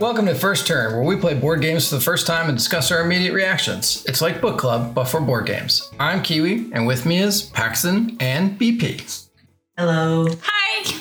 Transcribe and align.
Welcome 0.00 0.26
to 0.26 0.34
First 0.36 0.68
Turn, 0.68 0.92
where 0.92 1.02
we 1.02 1.16
play 1.16 1.34
board 1.34 1.60
games 1.60 1.88
for 1.88 1.96
the 1.96 2.00
first 2.00 2.24
time 2.24 2.48
and 2.48 2.56
discuss 2.56 2.92
our 2.92 3.00
immediate 3.00 3.32
reactions. 3.32 4.04
It's 4.06 4.22
like 4.22 4.40
book 4.40 4.56
club, 4.56 4.94
but 4.94 5.06
for 5.06 5.20
board 5.20 5.46
games. 5.46 5.90
I'm 5.98 6.22
Kiwi, 6.22 6.70
and 6.72 6.86
with 6.86 7.04
me 7.04 7.18
is 7.18 7.42
Paxton 7.42 8.16
and 8.20 8.56
BP. 8.60 9.26
Hello. 9.76 10.28
Hi. 10.40 10.94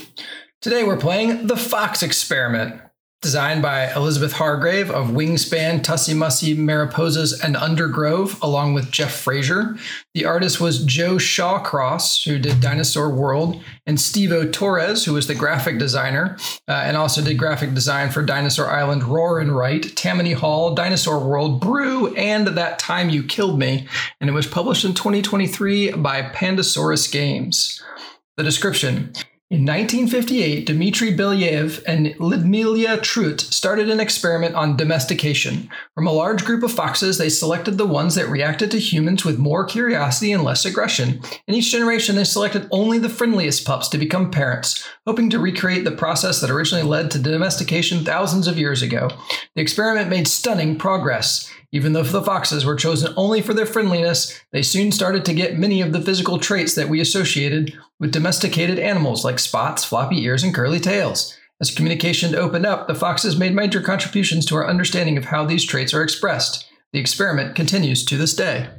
Today 0.61 0.83
we're 0.83 0.97
playing 0.97 1.45
The 1.45 1.55
Fox 1.55 2.01
Experiment, 2.01 2.81
designed 3.21 3.63
by 3.63 3.91
Elizabeth 3.93 4.33
Hargrave 4.33 4.91
of 4.91 5.07
Wingspan, 5.07 5.83
Tussie 5.83 6.13
Mussy, 6.13 6.55
Mariposas, 6.55 7.43
and 7.43 7.55
Undergrove, 7.55 8.39
along 8.43 8.75
with 8.75 8.91
Jeff 8.91 9.11
Fraser. 9.11 9.75
The 10.13 10.25
artist 10.25 10.61
was 10.61 10.83
Joe 10.83 11.15
Shawcross, 11.15 12.23
who 12.25 12.37
did 12.37 12.61
Dinosaur 12.61 13.09
World, 13.09 13.61
and 13.87 13.97
Stevo 13.97 14.51
Torres, 14.51 15.05
who 15.05 15.13
was 15.13 15.25
the 15.25 15.33
graphic 15.33 15.79
designer, 15.79 16.37
uh, 16.67 16.73
and 16.73 16.95
also 16.95 17.23
did 17.23 17.39
graphic 17.39 17.73
design 17.73 18.11
for 18.11 18.21
Dinosaur 18.21 18.69
Island, 18.69 19.03
Roar 19.03 19.39
and 19.39 19.55
Write, 19.55 19.95
Tammany 19.95 20.33
Hall, 20.33 20.75
Dinosaur 20.75 21.19
World, 21.19 21.59
Brew, 21.59 22.13
and 22.15 22.47
That 22.47 22.77
Time 22.77 23.09
You 23.09 23.23
Killed 23.23 23.57
Me. 23.57 23.87
And 24.21 24.29
it 24.29 24.33
was 24.33 24.45
published 24.45 24.85
in 24.85 24.93
2023 24.93 25.93
by 25.93 26.21
Pandasaurus 26.21 27.11
Games. 27.11 27.81
The 28.35 28.43
description. 28.43 29.13
In 29.49 29.61
1958, 29.61 30.65
Dmitry 30.65 31.15
Belyaev 31.15 31.81
and 31.87 32.07
Lyudmila 32.17 33.01
Trut 33.01 33.39
started 33.39 33.89
an 33.89 34.01
experiment 34.01 34.55
on 34.55 34.75
domestication. 34.75 35.69
From 35.95 36.05
a 36.05 36.11
large 36.11 36.43
group 36.43 36.63
of 36.63 36.71
foxes, 36.73 37.17
they 37.17 37.29
selected 37.29 37.77
the 37.77 37.85
ones 37.85 38.15
that 38.15 38.27
reacted 38.27 38.71
to 38.71 38.77
humans 38.77 39.23
with 39.23 39.39
more 39.39 39.63
curiosity 39.63 40.33
and 40.33 40.43
less 40.43 40.65
aggression. 40.65 41.21
In 41.47 41.55
each 41.55 41.71
generation, 41.71 42.17
they 42.17 42.25
selected 42.25 42.67
only 42.71 42.97
the 42.97 43.07
friendliest 43.07 43.65
pups 43.65 43.87
to 43.87 43.97
become 43.97 44.31
parents, 44.31 44.85
hoping 45.05 45.29
to 45.29 45.39
recreate 45.39 45.85
the 45.85 45.91
process 45.91 46.41
that 46.41 46.51
originally 46.51 46.83
led 46.83 47.09
to 47.11 47.19
domestication 47.19 48.03
thousands 48.03 48.49
of 48.49 48.57
years 48.57 48.81
ago. 48.81 49.07
The 49.55 49.61
experiment 49.61 50.09
made 50.09 50.27
stunning 50.27 50.77
progress. 50.77 51.49
Even 51.73 51.93
though 51.93 52.03
the 52.03 52.21
foxes 52.21 52.63
were 52.63 52.75
chosen 52.75 53.13
only 53.17 53.41
for 53.41 53.53
their 53.53 53.65
friendliness, 53.65 54.39
they 54.51 54.61
soon 54.61 54.91
started 54.91 55.25
to 55.25 55.33
get 55.33 55.57
many 55.57 55.81
of 55.81 55.91
the 55.91 56.01
physical 56.01 56.39
traits 56.39 56.75
that 56.75 56.87
we 56.87 57.01
associated 57.01 57.77
with 57.99 58.11
domesticated 58.11 58.79
animals 58.79 59.25
like 59.25 59.37
spots, 59.37 59.83
floppy 59.83 60.23
ears, 60.23 60.43
and 60.43 60.55
curly 60.55 60.79
tails. 60.79 61.37
As 61.59 61.71
communication 61.71 62.35
opened 62.35 62.65
up, 62.65 62.87
the 62.87 62.95
foxes 62.95 63.37
made 63.37 63.53
major 63.53 63.81
contributions 63.81 64.45
to 64.45 64.55
our 64.55 64.67
understanding 64.67 65.17
of 65.17 65.25
how 65.25 65.43
these 65.43 65.65
traits 65.65 65.93
are 65.93 66.03
expressed. 66.03 66.69
The 66.93 66.99
experiment 66.99 67.55
continues 67.55 68.05
to 68.05 68.17
this 68.17 68.33
day. 68.33 68.69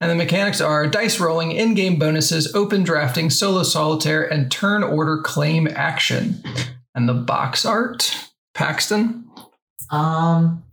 And 0.00 0.10
the 0.10 0.14
mechanics 0.14 0.60
are 0.60 0.86
dice 0.86 1.18
rolling, 1.18 1.52
in 1.52 1.74
game 1.74 1.98
bonuses, 1.98 2.54
open 2.54 2.82
drafting, 2.82 3.30
solo 3.30 3.62
solitaire, 3.62 4.22
and 4.22 4.50
turn 4.50 4.82
order 4.82 5.22
claim 5.22 5.68
action. 5.68 6.42
And 6.94 7.08
the 7.08 7.14
box 7.14 7.64
art, 7.64 8.30
Paxton? 8.52 9.24
Um, 9.90 10.64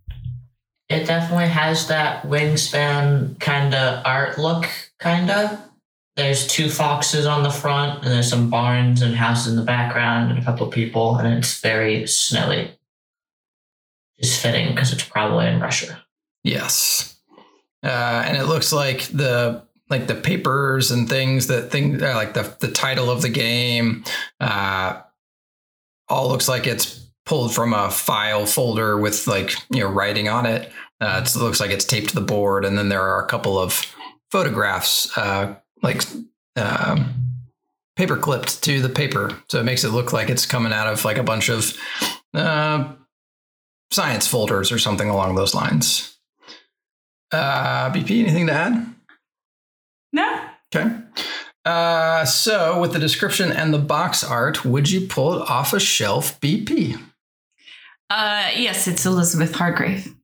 it 0.89 1.05
definitely 1.05 1.47
has 1.47 1.87
that 1.87 2.23
wingspan 2.23 3.39
kind 3.39 3.75
of 3.75 4.03
art 4.05 4.37
look, 4.37 4.67
kind 4.97 5.29
of. 5.29 5.59
There's 6.15 6.47
two 6.47 6.69
foxes 6.69 7.25
on 7.25 7.43
the 7.43 7.51
front, 7.51 8.03
and 8.03 8.11
there's 8.11 8.29
some 8.29 8.49
barns 8.49 9.01
and 9.01 9.15
houses 9.15 9.53
in 9.53 9.55
the 9.55 9.63
background, 9.63 10.31
and 10.31 10.39
a 10.39 10.43
couple 10.43 10.67
of 10.67 10.73
people, 10.73 11.15
and 11.15 11.37
it's 11.37 11.61
very 11.61 12.07
snowy. 12.07 12.71
Just 14.19 14.41
fitting 14.41 14.69
because 14.69 14.91
it's 14.91 15.03
probably 15.03 15.47
in 15.47 15.61
Russia. 15.61 16.03
Yes. 16.43 17.17
Uh, 17.83 18.23
and 18.25 18.35
it 18.35 18.45
looks 18.45 18.73
like 18.73 19.03
the 19.03 19.63
like 19.89 20.07
the 20.07 20.15
papers 20.15 20.91
and 20.91 21.07
things 21.07 21.47
that 21.47 21.71
thing 21.71 22.03
uh, 22.03 22.15
like 22.15 22.33
the 22.33 22.53
the 22.59 22.67
title 22.69 23.09
of 23.09 23.21
the 23.21 23.29
game 23.29 24.03
uh, 24.41 25.01
all 26.09 26.27
looks 26.27 26.49
like 26.49 26.67
it's 26.67 27.07
pulled 27.25 27.53
from 27.53 27.73
a 27.73 27.89
file 27.89 28.45
folder 28.45 28.97
with 28.97 29.27
like 29.27 29.51
you 29.71 29.79
know 29.79 29.87
writing 29.87 30.27
on 30.27 30.45
it. 30.45 30.71
Uh, 31.01 31.23
it 31.23 31.35
looks 31.35 31.59
like 31.59 31.71
it's 31.71 31.85
taped 31.85 32.09
to 32.09 32.15
the 32.15 32.21
board, 32.21 32.65
and 32.65 32.77
then 32.77 32.89
there 32.89 33.01
are 33.01 33.23
a 33.23 33.27
couple 33.27 33.57
of 33.57 33.85
photographs 34.31 35.17
uh, 35.17 35.55
like 35.81 36.03
um, 36.55 37.13
paper 37.95 38.17
clipped 38.17 38.61
to 38.63 38.81
the 38.81 38.89
paper, 38.89 39.37
so 39.49 39.59
it 39.59 39.63
makes 39.63 39.83
it 39.83 39.89
look 39.89 40.13
like 40.13 40.29
it's 40.29 40.45
coming 40.45 40.73
out 40.73 40.87
of 40.87 41.05
like 41.05 41.17
a 41.17 41.23
bunch 41.23 41.49
of 41.49 41.75
uh, 42.33 42.93
science 43.91 44.27
folders 44.27 44.71
or 44.71 44.79
something 44.79 45.09
along 45.09 45.35
those 45.35 45.55
lines. 45.55 46.17
Uh, 47.31 47.91
BP, 47.91 48.21
anything 48.21 48.47
to 48.47 48.53
add? 48.53 48.95
No. 50.11 50.41
Okay. 50.75 50.95
Uh, 51.65 52.25
so, 52.25 52.79
with 52.79 52.93
the 52.93 52.99
description 52.99 53.51
and 53.51 53.73
the 53.73 53.79
box 53.79 54.23
art, 54.23 54.65
would 54.65 54.89
you 54.89 55.07
pull 55.07 55.35
it 55.35 55.49
off 55.49 55.73
a 55.73 55.79
shelf, 55.79 56.39
BP? 56.41 56.99
Uh, 58.09 58.49
yes, 58.55 58.87
it's 58.87 59.05
Elizabeth 59.05 59.53
Hargrave. 59.53 60.15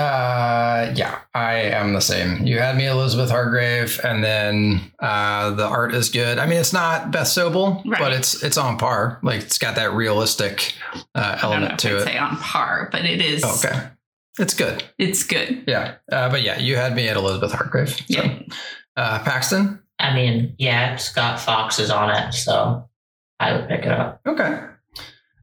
Uh, 0.00 0.92
yeah, 0.96 1.18
I 1.34 1.54
am 1.54 1.92
the 1.92 2.00
same. 2.00 2.46
You 2.46 2.58
had 2.58 2.76
me 2.76 2.86
Elizabeth 2.86 3.30
Hargrave, 3.30 4.00
and 4.02 4.24
then 4.24 4.80
uh, 4.98 5.50
the 5.50 5.66
art 5.66 5.94
is 5.94 6.08
good. 6.08 6.38
I 6.38 6.46
mean, 6.46 6.58
it's 6.58 6.72
not 6.72 7.10
Beth 7.10 7.26
Sobel, 7.26 7.84
Right. 7.84 8.00
but 8.00 8.12
it's 8.12 8.42
it's 8.42 8.56
on 8.56 8.78
par. 8.78 9.18
Like 9.22 9.42
it's 9.42 9.58
got 9.58 9.74
that 9.76 9.92
realistic 9.92 10.72
uh, 11.14 11.36
I 11.38 11.40
don't 11.42 11.50
know 11.60 11.66
element 11.66 11.72
if 11.72 11.78
to 11.80 11.88
I'd 11.96 12.00
it. 12.00 12.04
say 12.04 12.18
on 12.18 12.36
par, 12.38 12.88
but 12.90 13.04
it 13.04 13.20
is. 13.20 13.44
Okay, 13.44 13.88
it's 14.38 14.54
good. 14.54 14.82
It's 14.98 15.22
good. 15.22 15.64
Yeah, 15.66 15.96
uh, 16.10 16.30
but 16.30 16.42
yeah, 16.42 16.58
you 16.58 16.76
had 16.76 16.94
me 16.94 17.06
at 17.08 17.16
Elizabeth 17.16 17.52
Hargrave. 17.52 17.90
So, 17.90 18.04
Yeah. 18.08 18.38
uh, 18.96 19.18
Paxton. 19.22 19.82
I 19.98 20.14
mean, 20.14 20.54
yeah, 20.58 20.96
Scott 20.96 21.38
Fox 21.38 21.78
is 21.78 21.90
on 21.90 22.08
it, 22.10 22.32
so 22.32 22.88
I 23.38 23.52
would 23.52 23.68
pick 23.68 23.84
it 23.84 23.92
up. 23.92 24.20
Okay. 24.26 24.60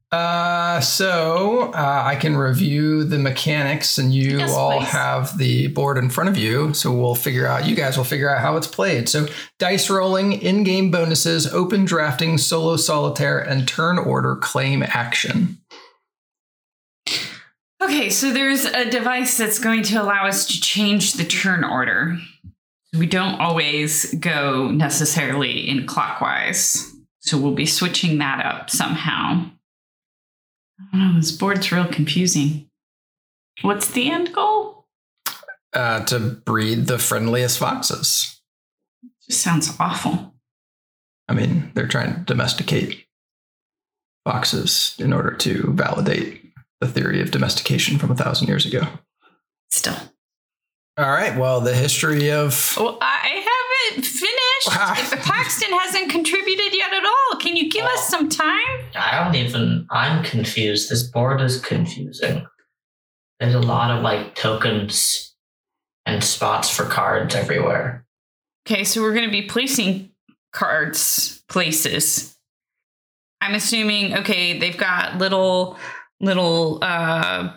Uh, 0.10 0.80
so 0.80 1.72
uh, 1.74 2.02
I 2.06 2.16
can 2.16 2.38
review 2.38 3.04
the 3.04 3.20
mechanics, 3.20 3.98
and 3.98 4.14
you 4.14 4.38
Yes, 4.38 4.52
all 4.54 4.80
please. 4.80 4.88
have 4.90 5.38
the 5.38 5.68
board 5.68 5.98
in 5.98 6.10
front 6.10 6.30
of 6.30 6.38
you. 6.38 6.74
So 6.74 6.94
we'll 6.94 7.14
figure 7.16 7.46
out. 7.46 7.66
You 7.66 7.76
guys 7.76 7.98
will 7.98 8.06
figure 8.06 8.30
out 8.30 8.40
how 8.42 8.56
it's 8.56 8.68
played. 8.68 9.10
So 9.10 9.28
dice 9.60 9.90
rolling, 9.90 10.32
in-game 10.34 10.92
bonuses, 10.92 11.46
open 11.54 11.84
drafting, 11.84 12.38
solo 12.38 12.78
solitaire, 12.78 13.40
and 13.40 13.68
turn 13.68 13.98
order 13.98 14.36
claim 14.38 14.82
action. 14.82 15.58
Okay, 17.82 18.10
so 18.10 18.32
there's 18.32 18.66
a 18.66 18.90
device 18.90 19.38
that's 19.38 19.60
going 19.60 19.84
to 19.84 20.02
allow 20.02 20.26
us 20.26 20.48
to 20.48 20.60
change 20.62 21.14
the 21.14 21.24
turn 21.26 21.64
order. 21.64 22.18
We 22.98 23.06
don't 23.06 23.40
always 23.40 24.14
go 24.16 24.72
necessarily 24.72 25.70
in 25.70 25.86
clockwise. 25.86 26.94
So 27.20 27.38
we'll 27.38 27.54
be 27.54 27.66
switching 27.66 28.18
that 28.20 28.46
up 28.46 28.70
somehow. 28.70 29.52
I 30.80 30.98
don't 30.98 31.14
know, 31.14 31.20
this 31.20 31.32
board's 31.32 31.72
real 31.72 31.88
confusing. 31.88 32.70
What's 33.62 33.92
the 33.92 34.12
end 34.12 34.34
goal? 34.34 34.86
Uh, 35.74 36.04
to 36.06 36.20
breed 36.20 36.88
the 36.88 37.00
friendliest 37.00 37.60
foxes. 37.60 38.40
Just 39.26 39.42
sounds 39.42 39.76
awful. 39.80 40.34
I 41.28 41.34
mean, 41.34 41.72
they're 41.74 41.88
trying 41.88 42.14
to 42.14 42.20
domesticate 42.22 43.06
foxes 44.26 44.96
in 45.00 45.14
order 45.14 45.32
to 45.32 45.72
validate 45.74 46.44
the 46.80 46.88
theory 46.88 47.22
of 47.22 47.32
domestication 47.32 47.98
from 47.98 48.12
a 48.12 48.16
thousand 48.16 48.48
years 48.48 48.66
ago. 48.66 48.82
Still. 49.70 49.98
All 50.98 51.10
right. 51.12 51.38
Well, 51.38 51.62
the 51.62 51.76
history 51.76 52.32
of 52.32 52.76
Well, 52.78 52.98
I 53.02 53.46
haven't 53.92 54.06
finished. 54.64 54.78
Wow. 54.78 55.22
Paxton 55.24 55.70
hasn't 55.72 56.10
contributed 56.12 56.74
yet 56.74 56.94
at 56.94 57.04
all. 57.06 57.40
Can 57.40 57.56
you 57.56 57.70
give 57.70 57.86
us 57.86 58.08
some 58.08 58.30
time? 58.30 58.80
I 58.96 59.24
don't 59.24 59.36
even. 59.36 59.88
I'm 59.92 60.24
confused. 60.24 60.90
This 60.90 61.04
board 61.04 61.42
is 61.42 61.60
confusing. 61.60 62.46
There's 63.40 63.54
a 63.56 63.60
lot 63.60 63.92
of 63.96 64.04
like 64.04 64.36
tokens 64.36 65.36
and 66.06 66.24
spots 66.24 66.70
for 66.70 66.86
cards 66.86 67.36
everywhere. 67.36 68.06
Okay, 68.68 68.84
so 68.84 69.02
we're 69.02 69.14
going 69.14 69.26
to 69.26 69.32
be 69.32 69.44
placing 69.44 70.12
cards 70.54 71.44
places. 71.48 72.36
I'm 73.42 73.54
assuming 73.54 74.16
okay, 74.18 74.58
they've 74.58 74.78
got 74.78 75.18
little 75.20 75.78
little 76.20 76.80
uh 76.82 77.54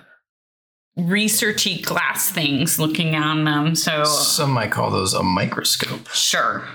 researchy 0.99 1.83
glass 1.83 2.31
things 2.31 2.79
looking 2.79 3.15
on 3.15 3.45
them. 3.45 3.75
So 3.75 4.05
Some 4.05 4.51
might 4.51 4.71
call 4.71 4.91
those 4.91 5.15
a 5.15 5.23
microscope. 5.23 6.09
sure. 6.09 6.69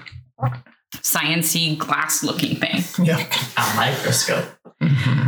Sciency 0.96 1.78
glass 1.78 2.24
looking 2.24 2.56
thing. 2.56 2.84
Yeah. 3.06 3.26
A 3.58 3.76
microscope. 3.76 4.46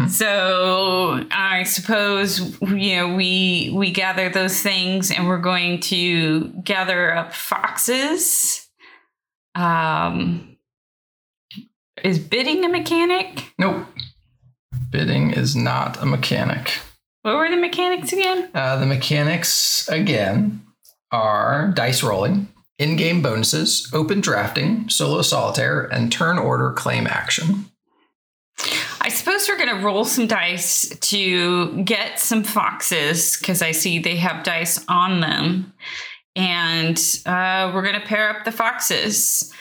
So 0.09 1.25
I 1.31 1.63
suppose 1.63 2.59
you 2.62 2.95
know 2.95 3.15
we 3.15 3.71
we 3.74 3.92
gather 3.92 4.30
those 4.30 4.62
things 4.62 5.09
and 5.09 5.27
we're 5.27 5.39
going 5.39 5.80
to 5.81 6.50
gather 6.63 7.15
up 7.15 7.33
foxes. 7.33 8.69
Um 9.56 10.57
is 12.03 12.19
bidding 12.19 12.63
a 12.63 12.69
mechanic? 12.69 13.53
Nope. 13.57 13.88
Bidding 14.92 15.31
is 15.31 15.56
not 15.56 16.01
a 16.01 16.06
mechanic. 16.06 16.80
What 17.24 17.36
were 17.36 17.50
the 17.50 17.57
mechanics 17.57 18.13
again? 18.13 18.50
Uh, 18.53 18.77
the 18.77 18.86
mechanics, 18.86 19.88
again, 19.89 20.62
are 21.12 21.74
dice 21.75 22.03
rolling, 22.03 22.48
in 22.79 22.95
game 22.95 23.21
bonuses, 23.21 23.89
open 23.94 24.21
drafting, 24.21 24.89
solo 24.89 25.21
solitaire, 25.21 25.81
and 25.81 26.12
turn 26.12 26.38
order 26.38 26.71
claim 26.71 27.07
action. 27.07 27.65
I 29.01 29.09
suppose 29.09 29.47
we're 29.47 29.57
going 29.57 29.75
to 29.75 29.85
roll 29.85 30.03
some 30.03 30.27
dice 30.27 30.89
to 30.89 31.83
get 31.83 32.19
some 32.19 32.44
foxes 32.44 33.38
because 33.38 33.62
I 33.62 33.71
see 33.71 34.00
they 34.00 34.18
have 34.18 34.44
dice 34.44 34.83
on 34.88 35.21
them. 35.21 35.74
And 36.35 36.97
uh, 37.25 37.71
we're 37.74 37.83
going 37.83 38.00
to 38.00 38.06
pair 38.06 38.29
up 38.29 38.45
the 38.45 38.51
foxes 38.51 39.53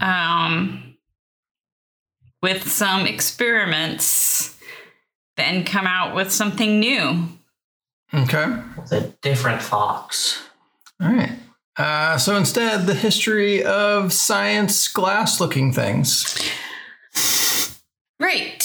um, 0.00 0.96
with 2.42 2.68
some 2.68 3.06
experiments, 3.06 4.58
then 5.36 5.64
come 5.64 5.86
out 5.86 6.14
with 6.14 6.32
something 6.32 6.80
new. 6.80 7.28
Okay. 8.12 8.46
With 8.76 8.92
a 8.92 9.14
different 9.22 9.62
fox. 9.62 10.42
All 11.00 11.12
right. 11.12 11.32
Uh, 11.78 12.18
so 12.18 12.36
instead, 12.36 12.86
the 12.86 12.94
history 12.94 13.62
of 13.64 14.12
science 14.12 14.88
glass 14.88 15.40
looking 15.40 15.72
things. 15.72 16.36
Right. 18.18 18.64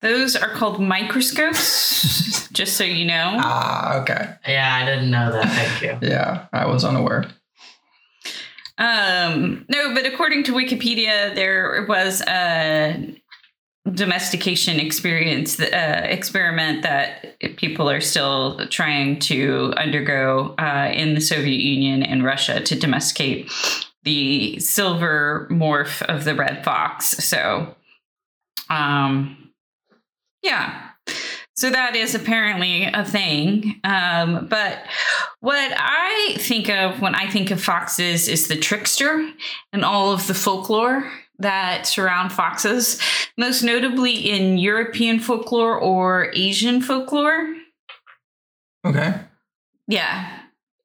Those 0.00 0.36
are 0.36 0.50
called 0.50 0.80
microscopes, 0.80 2.48
just 2.52 2.76
so 2.76 2.84
you 2.84 3.04
know. 3.04 3.36
Ah, 3.40 4.00
okay. 4.02 4.34
Yeah, 4.46 4.72
I 4.72 4.84
didn't 4.86 5.10
know 5.10 5.32
that. 5.32 5.48
Thank 5.48 5.82
you. 5.82 5.98
Yeah, 6.08 6.46
I 6.52 6.66
was 6.66 6.84
unaware. 6.84 7.26
Um, 8.78 9.66
no, 9.68 9.92
but 9.92 10.06
according 10.06 10.44
to 10.44 10.52
Wikipedia, 10.52 11.34
there 11.34 11.84
was 11.88 12.22
a 12.22 13.20
domestication 13.94 14.80
experience 14.80 15.60
uh, 15.60 16.02
experiment 16.04 16.82
that 16.82 17.38
people 17.56 17.88
are 17.88 18.00
still 18.00 18.66
trying 18.68 19.18
to 19.20 19.72
undergo 19.76 20.54
uh, 20.58 20.90
in 20.92 21.14
the 21.14 21.20
Soviet 21.20 21.60
Union 21.60 22.02
and 22.02 22.24
Russia 22.24 22.60
to 22.60 22.78
domesticate 22.78 23.50
the 24.04 24.58
silver 24.58 25.48
morph 25.50 26.02
of 26.02 26.24
the 26.24 26.34
red 26.34 26.64
fox. 26.64 27.06
So, 27.06 27.74
um, 28.70 29.50
yeah. 30.42 30.90
So 31.56 31.70
that 31.70 31.96
is 31.96 32.14
apparently 32.14 32.84
a 32.84 33.04
thing. 33.04 33.80
Um, 33.82 34.46
but 34.48 34.78
what 35.40 35.72
I 35.76 36.36
think 36.38 36.68
of 36.68 37.00
when 37.00 37.16
I 37.16 37.28
think 37.28 37.50
of 37.50 37.62
foxes 37.62 38.28
is 38.28 38.46
the 38.46 38.56
trickster 38.56 39.28
and 39.72 39.84
all 39.84 40.12
of 40.12 40.28
the 40.28 40.34
folklore 40.34 41.10
that 41.38 41.86
surround 41.86 42.32
foxes, 42.32 43.00
most 43.36 43.62
notably 43.62 44.14
in 44.14 44.58
European 44.58 45.20
folklore 45.20 45.78
or 45.78 46.32
Asian 46.34 46.80
folklore. 46.80 47.54
Okay. 48.84 49.20
Yeah, 49.86 50.40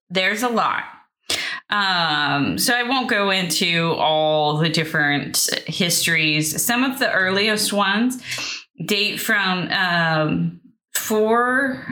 there's 0.10 0.44
a 0.44 0.50
lot. 0.50 0.84
Um, 1.70 2.58
so 2.60 2.74
I 2.76 2.84
won't 2.84 3.10
go 3.10 3.32
into 3.32 3.94
all 3.94 4.58
the 4.58 4.70
different 4.70 5.50
histories. 5.66 6.64
Some 6.64 6.84
of 6.84 7.00
the 7.00 7.12
earliest 7.12 7.74
ones 7.74 8.22
date 8.86 9.20
from 9.20 9.70
um, 9.72 10.62
four 10.94 11.86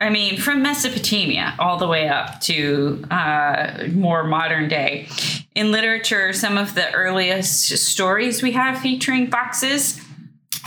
I 0.00 0.10
mean, 0.10 0.38
from 0.38 0.62
Mesopotamia 0.62 1.54
all 1.58 1.78
the 1.78 1.88
way 1.88 2.08
up 2.08 2.40
to 2.42 3.02
uh, 3.10 3.84
more 3.92 4.24
modern 4.24 4.68
day. 4.68 5.08
In 5.54 5.72
literature, 5.72 6.34
some 6.34 6.58
of 6.58 6.74
the 6.74 6.92
earliest 6.92 7.78
stories 7.78 8.42
we 8.42 8.52
have 8.52 8.78
featuring 8.80 9.30
foxes. 9.30 10.00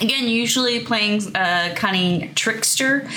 Again, 0.01 0.27
usually 0.27 0.79
playing 0.79 1.35
a 1.35 1.73
cunning 1.75 2.33
trickster. 2.33 3.07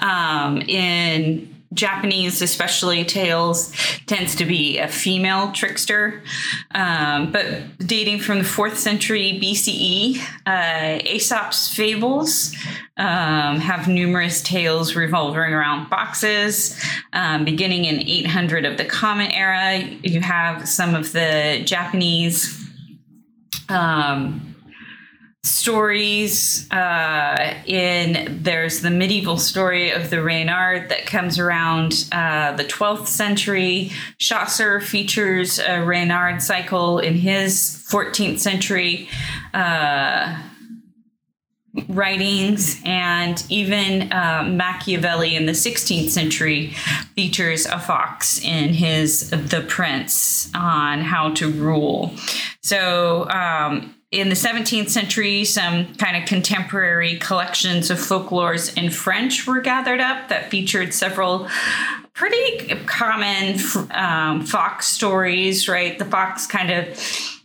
Um, 0.00 0.60
in 0.62 1.51
Japanese, 1.74 2.42
especially 2.42 3.04
tales, 3.04 3.72
tends 4.06 4.36
to 4.36 4.44
be 4.44 4.78
a 4.78 4.88
female 4.88 5.52
trickster. 5.52 6.22
Um, 6.74 7.32
but 7.32 7.78
dating 7.78 8.20
from 8.20 8.38
the 8.38 8.44
fourth 8.44 8.78
century 8.78 9.38
BCE, 9.42 10.18
uh, 10.46 11.02
Aesop's 11.04 11.74
fables 11.74 12.54
um, 12.96 13.58
have 13.60 13.88
numerous 13.88 14.42
tales 14.42 14.94
revolving 14.94 15.52
around 15.52 15.88
boxes. 15.88 16.78
Um, 17.12 17.44
beginning 17.44 17.84
in 17.84 18.00
800 18.00 18.64
of 18.64 18.76
the 18.76 18.84
Common 18.84 19.30
Era, 19.30 19.78
you 20.02 20.20
have 20.20 20.68
some 20.68 20.94
of 20.94 21.12
the 21.12 21.62
Japanese. 21.64 22.58
Um, 23.68 24.51
stories 25.44 26.70
uh, 26.70 27.54
in 27.66 28.38
there's 28.42 28.80
the 28.80 28.90
medieval 28.90 29.36
story 29.36 29.90
of 29.90 30.10
the 30.10 30.22
reynard 30.22 30.88
that 30.88 31.04
comes 31.06 31.38
around 31.38 32.08
uh, 32.12 32.52
the 32.52 32.64
12th 32.64 33.08
century. 33.08 33.90
Chaucer 34.18 34.80
features 34.80 35.58
a 35.58 35.84
reynard 35.84 36.40
cycle 36.42 37.00
in 37.00 37.14
his 37.14 37.84
14th 37.90 38.38
century 38.38 39.08
uh, 39.52 40.40
writings 41.88 42.80
and 42.84 43.44
even 43.48 44.12
uh, 44.12 44.44
machiavelli 44.44 45.34
in 45.34 45.46
the 45.46 45.52
16th 45.52 46.10
century 46.10 46.68
features 47.16 47.66
a 47.66 47.80
fox 47.80 48.40
in 48.44 48.74
his 48.74 49.30
the 49.30 49.64
prince 49.68 50.50
on 50.54 51.00
how 51.00 51.30
to 51.30 51.50
rule. 51.50 52.12
So 52.60 53.28
um, 53.30 53.94
in 54.12 54.28
the 54.28 54.34
17th 54.34 54.90
century, 54.90 55.42
some 55.44 55.94
kind 55.94 56.18
of 56.18 56.28
contemporary 56.28 57.16
collections 57.16 57.90
of 57.90 57.96
folklores 57.98 58.76
in 58.76 58.90
French 58.90 59.46
were 59.46 59.60
gathered 59.60 60.00
up 60.00 60.28
that 60.28 60.50
featured 60.50 60.92
several 60.92 61.48
pretty 62.12 62.74
common 62.84 63.58
um, 63.90 64.44
fox 64.44 64.86
stories, 64.86 65.66
right? 65.66 65.98
The 65.98 66.04
fox 66.04 66.46
kind 66.46 66.70
of 66.70 67.38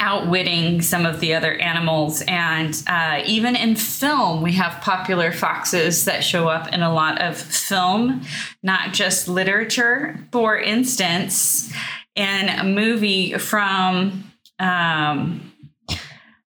outwitting 0.00 0.82
some 0.82 1.06
of 1.06 1.20
the 1.20 1.34
other 1.34 1.52
animals. 1.54 2.22
And 2.26 2.82
uh, 2.88 3.22
even 3.24 3.54
in 3.54 3.76
film, 3.76 4.42
we 4.42 4.52
have 4.54 4.80
popular 4.80 5.30
foxes 5.30 6.06
that 6.06 6.24
show 6.24 6.48
up 6.48 6.72
in 6.72 6.82
a 6.82 6.92
lot 6.92 7.22
of 7.22 7.36
film, 7.36 8.22
not 8.64 8.92
just 8.92 9.28
literature. 9.28 10.18
For 10.32 10.58
instance, 10.58 11.72
in 12.16 12.48
a 12.48 12.64
movie 12.64 13.34
from 13.34 14.32
um, 14.58 15.51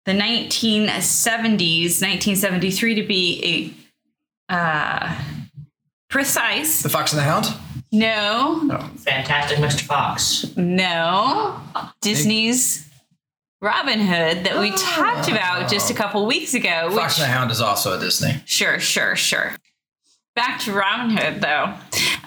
the 0.05 0.11
1970s, 0.11 2.01
1973 2.01 2.95
to 2.95 3.03
be 3.03 3.75
a 4.49 4.53
uh, 4.53 5.21
precise. 6.09 6.81
The 6.81 6.89
Fox 6.89 7.11
and 7.11 7.19
the 7.19 7.23
Hound? 7.23 7.47
No. 7.91 8.67
Fantastic 8.97 9.57
Mr. 9.57 9.81
Fox. 9.81 10.55
No. 10.55 11.59
Disney's 12.01 12.87
Robin 13.61 13.99
Hood 13.99 14.43
that 14.45 14.59
we 14.59 14.71
talked 14.71 15.29
about 15.29 15.69
just 15.71 15.89
a 15.89 15.93
couple 15.93 16.25
weeks 16.25 16.53
ago. 16.53 16.91
Fox 16.91 17.17
and 17.17 17.23
the 17.23 17.33
Hound 17.33 17.51
is 17.51 17.61
also 17.61 17.97
a 17.97 17.99
Disney. 17.99 18.41
Sure, 18.45 18.79
sure, 18.79 19.15
sure. 19.15 19.55
Back 20.35 20.59
to 20.61 20.73
Robin 20.73 21.17
Hood 21.17 21.41
though, 21.41 21.73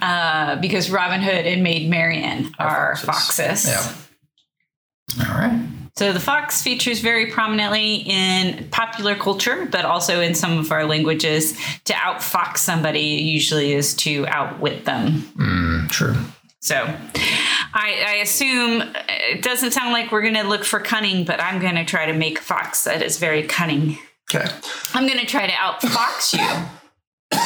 uh, 0.01 0.57
because 0.57 0.91
Robin 0.91 1.21
Hood 1.21 1.47
and 1.47 1.63
Maid 1.63 1.91
Marian 1.91 2.53
are 2.59 2.97
foxes. 2.97 3.67
Yeah. 3.67 5.27
All 5.29 5.39
right. 5.39 5.68
So 5.99 6.13
the 6.13 6.21
fox 6.21 6.63
features 6.63 7.01
very 7.01 7.27
prominently 7.27 8.05
in 8.07 8.69
popular 8.71 9.17
culture, 9.17 9.67
but 9.69 9.85
also 9.85 10.21
in 10.21 10.33
some 10.33 10.57
of 10.57 10.71
our 10.71 10.85
languages. 10.85 11.59
To 11.87 11.93
outfox 11.93 12.59
somebody 12.59 13.01
usually 13.01 13.73
is 13.73 13.95
to 13.97 14.25
outwit 14.29 14.85
them. 14.85 15.23
Mm, 15.37 15.89
true. 15.89 16.15
So 16.61 16.77
I, 16.77 18.05
I, 18.07 18.15
assume 18.23 18.85
it 19.09 19.43
doesn't 19.43 19.73
sound 19.73 19.93
like 19.93 20.13
we're 20.13 20.23
going 20.23 20.35
to 20.35 20.45
look 20.45 20.63
for 20.63 20.79
cunning, 20.79 21.25
but 21.25 21.41
I'm 21.41 21.61
going 21.61 21.75
to 21.75 21.85
try 21.85 22.07
to 22.07 22.13
make 22.13 22.39
a 22.39 22.43
fox 22.43 22.85
that 22.85 23.03
is 23.03 23.19
very 23.19 23.43
cunning. 23.43 23.99
Okay. 24.33 24.49
I'm 24.95 25.09
going 25.09 25.19
to 25.19 25.27
try 25.27 25.49
to 25.49 25.53
outfox 25.53 26.33
you. 26.33 27.37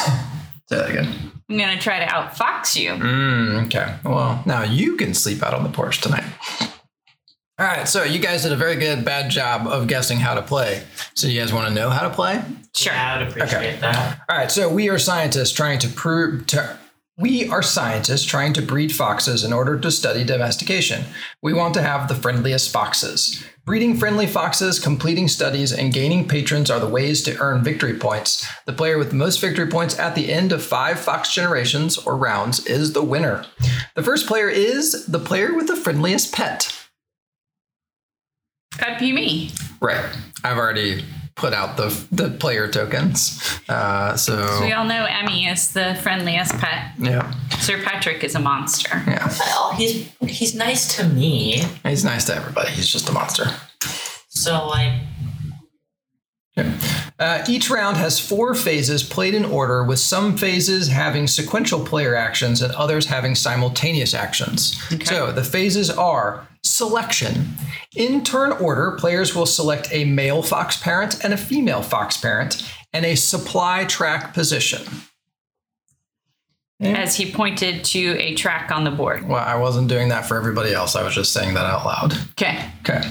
Say 0.69 0.77
that 0.77 0.91
again. 0.91 1.31
I'm 1.49 1.57
going 1.57 1.75
to 1.75 1.81
try 1.81 1.97
to 1.97 2.05
outfox 2.05 2.79
you. 2.79 2.91
Mm, 2.91 3.65
okay. 3.65 3.95
Well, 4.05 4.43
now 4.45 4.61
you 4.61 4.95
can 4.95 5.15
sleep 5.15 5.41
out 5.41 5.55
on 5.55 5.63
the 5.63 5.69
porch 5.69 6.01
tonight. 6.01 6.25
All 7.59 7.67
right, 7.67 7.87
so 7.87 8.03
you 8.03 8.17
guys 8.17 8.41
did 8.43 8.51
a 8.51 8.55
very 8.55 8.75
good 8.75 9.05
bad 9.05 9.29
job 9.29 9.67
of 9.67 9.87
guessing 9.87 10.17
how 10.17 10.33
to 10.33 10.41
play. 10.41 10.83
So 11.13 11.27
you 11.27 11.39
guys 11.39 11.53
want 11.53 11.67
to 11.67 11.73
know 11.73 11.91
how 11.91 12.07
to 12.07 12.13
play? 12.13 12.41
Sure. 12.75 12.91
Yeah, 12.93 13.13
I 13.13 13.19
would 13.19 13.27
appreciate 13.27 13.55
Okay. 13.55 13.77
that. 13.81 14.19
All 14.27 14.35
right, 14.37 14.49
so 14.51 14.67
we 14.69 14.89
are 14.89 14.97
scientists 14.97 15.51
trying 15.51 15.77
to 15.79 15.87
prove 15.89 16.47
to 16.47 16.77
we 17.15 17.47
are 17.47 17.61
scientists 17.61 18.25
trying 18.25 18.53
to 18.53 18.61
breed 18.63 18.91
foxes 18.91 19.43
in 19.43 19.53
order 19.53 19.79
to 19.79 19.91
study 19.91 20.23
domestication. 20.23 21.05
We 21.43 21.53
want 21.53 21.75
to 21.75 21.83
have 21.83 22.07
the 22.07 22.15
friendliest 22.15 22.71
foxes. 22.73 23.45
Breeding 23.65 23.95
friendly 23.97 24.25
foxes, 24.25 24.79
completing 24.79 25.27
studies, 25.27 25.71
and 25.71 25.93
gaining 25.93 26.27
patrons 26.27 26.71
are 26.71 26.79
the 26.79 26.87
ways 26.87 27.21
to 27.23 27.37
earn 27.39 27.63
victory 27.63 27.93
points. 27.93 28.47
The 28.65 28.73
player 28.73 28.97
with 28.97 29.09
the 29.11 29.15
most 29.15 29.39
victory 29.39 29.67
points 29.67 29.99
at 29.99 30.15
the 30.15 30.33
end 30.33 30.51
of 30.51 30.63
five 30.63 30.99
fox 30.99 31.31
generations 31.31 31.99
or 31.99 32.17
rounds 32.17 32.65
is 32.65 32.93
the 32.93 33.03
winner. 33.03 33.45
The 33.95 34.01
first 34.03 34.25
player 34.25 34.49
is 34.49 35.05
the 35.05 35.19
player 35.19 35.53
with 35.53 35.67
the 35.67 35.75
friendliest 35.75 36.33
pet. 36.33 36.82
That'd 38.79 38.99
be 38.99 39.11
me. 39.13 39.51
Right. 39.81 40.05
I've 40.43 40.57
already 40.57 41.03
put 41.35 41.53
out 41.53 41.77
the 41.77 41.89
the 42.11 42.29
player 42.29 42.67
tokens. 42.67 43.59
Uh, 43.67 44.15
so 44.15 44.59
We 44.61 44.71
all 44.71 44.85
know 44.85 45.05
Emmy 45.05 45.47
is 45.47 45.73
the 45.73 45.97
friendliest 46.03 46.57
pet. 46.59 46.91
yeah, 46.99 47.31
Sir 47.59 47.81
Patrick 47.83 48.23
is 48.23 48.35
a 48.35 48.39
monster. 48.39 49.01
yeah. 49.07 49.27
Well, 49.39 49.71
he's 49.73 50.09
he's 50.21 50.53
nice 50.55 50.95
to 50.97 51.03
me. 51.07 51.63
He's 51.83 52.03
nice 52.05 52.25
to 52.25 52.35
everybody. 52.35 52.69
He's 52.71 52.87
just 52.87 53.09
a 53.09 53.11
monster. 53.11 53.45
So 54.29 54.67
like, 54.67 54.93
Uh, 56.55 57.43
each 57.47 57.69
round 57.69 57.97
has 57.97 58.19
four 58.19 58.53
phases 58.53 59.03
played 59.03 59.33
in 59.33 59.45
order, 59.45 59.83
with 59.83 59.99
some 59.99 60.37
phases 60.37 60.87
having 60.87 61.27
sequential 61.27 61.83
player 61.83 62.15
actions 62.15 62.61
and 62.61 62.73
others 62.73 63.07
having 63.07 63.33
simultaneous 63.35 64.13
actions. 64.13 64.79
So 65.05 65.31
the 65.31 65.43
phases 65.43 65.89
are 65.89 66.47
selection. 66.63 67.47
In 67.95 68.23
turn 68.23 68.51
order, 68.53 68.95
players 68.99 69.35
will 69.35 69.45
select 69.45 69.87
a 69.91 70.05
male 70.05 70.43
fox 70.43 70.77
parent 70.77 71.23
and 71.23 71.33
a 71.33 71.37
female 71.37 71.81
fox 71.81 72.17
parent 72.17 72.63
and 72.93 73.05
a 73.05 73.15
supply 73.15 73.85
track 73.85 74.33
position. 74.33 74.81
As 76.79 77.15
he 77.15 77.31
pointed 77.31 77.85
to 77.85 78.17
a 78.19 78.35
track 78.35 78.69
on 78.69 78.83
the 78.83 78.91
board. 78.91 79.27
Well, 79.27 79.43
I 79.43 79.55
wasn't 79.55 79.87
doing 79.87 80.09
that 80.09 80.25
for 80.25 80.35
everybody 80.35 80.73
else. 80.73 80.95
I 80.95 81.03
was 81.03 81.15
just 81.15 81.31
saying 81.31 81.53
that 81.53 81.65
out 81.65 81.85
loud. 81.85 82.13
Okay. 82.31 82.69
Okay. 82.81 83.01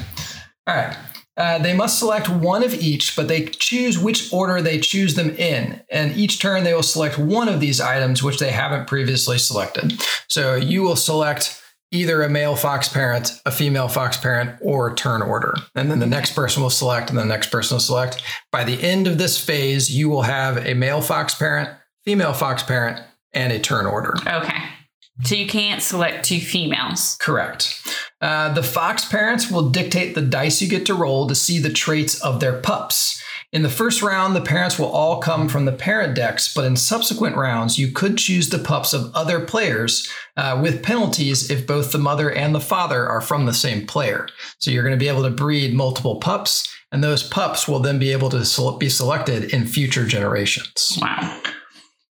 All 0.67 0.77
right. 0.77 0.97
Uh, 1.37 1.59
they 1.59 1.75
must 1.75 1.99
select 1.99 2.29
one 2.29 2.63
of 2.63 2.75
each, 2.75 3.17
but 3.17 3.29
they 3.29 3.47
choose 3.47 3.99
which 3.99 4.33
order 4.33 4.61
they 4.61 4.79
choose 4.79 5.15
them 5.15 5.31
in. 5.37 5.81
And 5.91 6.17
each 6.17 6.41
turn, 6.41 6.65
they 6.65 6.75
will 6.75 6.83
select 6.83 7.19
one 7.19 7.49
of 7.49 7.61
these 7.61 7.81
items 7.81 8.23
which 8.23 8.39
they 8.39 8.51
haven't 8.51 8.87
previously 8.87 9.39
selected. 9.39 10.01
So 10.29 10.57
you 10.57 10.83
will 10.83 10.97
select 10.97 11.59
either 11.91 12.23
a 12.23 12.29
male 12.29 12.57
fox 12.57 12.89
parent, 12.89 13.41
a 13.47 13.51
female 13.51 13.89
fox 13.89 14.17
parent, 14.17 14.59
or 14.63 14.95
turn 14.95 15.23
order. 15.23 15.55
And 15.75 15.91
then 15.91 16.01
the 16.01 16.07
next 16.07 16.35
person 16.35 16.63
will 16.63 16.71
select, 16.71 17.11
and 17.11 17.19
the 17.19 17.25
next 17.25 17.51
person 17.51 17.77
will 17.77 17.81
select. 17.81 18.23
By 18.51 18.65
the 18.65 18.83
end 18.83 19.07
of 19.07 19.19
this 19.19 19.39
phase, 19.43 19.95
you 19.95 20.09
will 20.09 20.23
have 20.23 20.59
a 20.67 20.75
male 20.75 21.03
fox 21.03 21.35
parent, 21.35 21.71
female 22.05 22.33
fox 22.33 22.63
parent, 22.63 23.01
and 23.33 23.53
a 23.53 23.59
turn 23.59 23.87
order. 23.87 24.15
Okay. 24.27 24.63
So 25.25 25.35
you 25.35 25.47
can't 25.47 25.83
select 25.83 26.25
two 26.25 26.41
females. 26.41 27.17
Correct. 27.21 27.81
Uh, 28.23 28.55
the 28.55 28.63
fox 28.63 29.05
parents 29.05 29.51
will 29.51 29.69
dictate 29.69 30.15
the 30.15 30.23
dice 30.23 30.63
you 30.63 30.69
get 30.69 30.87
to 30.87 30.95
roll 30.95 31.27
to 31.27 31.35
see 31.35 31.59
the 31.59 31.73
traits 31.73 32.21
of 32.23 32.39
their 32.39 32.61
pups. 32.61 33.21
In 33.53 33.63
the 33.63 33.69
first 33.69 34.01
round, 34.01 34.35
the 34.35 34.41
parents 34.41 34.79
will 34.79 34.91
all 34.91 35.21
come 35.21 35.47
from 35.47 35.67
the 35.67 35.73
parent 35.73 36.15
decks, 36.15 36.55
but 36.55 36.65
in 36.65 36.77
subsequent 36.77 37.37
rounds, 37.37 37.79
you 37.79 37.93
could 37.93 38.17
choose 38.17 38.49
the 38.49 38.59
pups 38.59 38.95
of 38.95 39.15
other 39.15 39.41
players 39.45 40.11
uh, 40.39 40.59
with 40.63 40.83
penalties 40.83 41.51
if 41.51 41.67
both 41.67 41.93
the 41.93 41.99
mother 41.99 42.31
and 42.31 42.55
the 42.55 42.61
father 42.61 43.07
are 43.07 43.21
from 43.21 43.45
the 43.45 43.53
same 43.53 43.87
player. 43.87 44.27
So 44.59 44.71
you're 44.71 44.85
going 44.85 44.99
to 44.99 45.05
be 45.05 45.09
able 45.09 45.25
to 45.25 45.31
breed 45.31 45.75
multiple 45.75 46.17
pups, 46.17 46.73
and 46.93 47.05
those 47.05 47.23
pups 47.23 47.69
will 47.69 47.81
then 47.81 47.99
be 47.99 48.13
able 48.13 48.31
to 48.31 48.77
be 48.79 48.89
selected 48.89 49.53
in 49.53 49.67
future 49.67 50.07
generations. 50.07 50.99
Wow. 51.03 51.43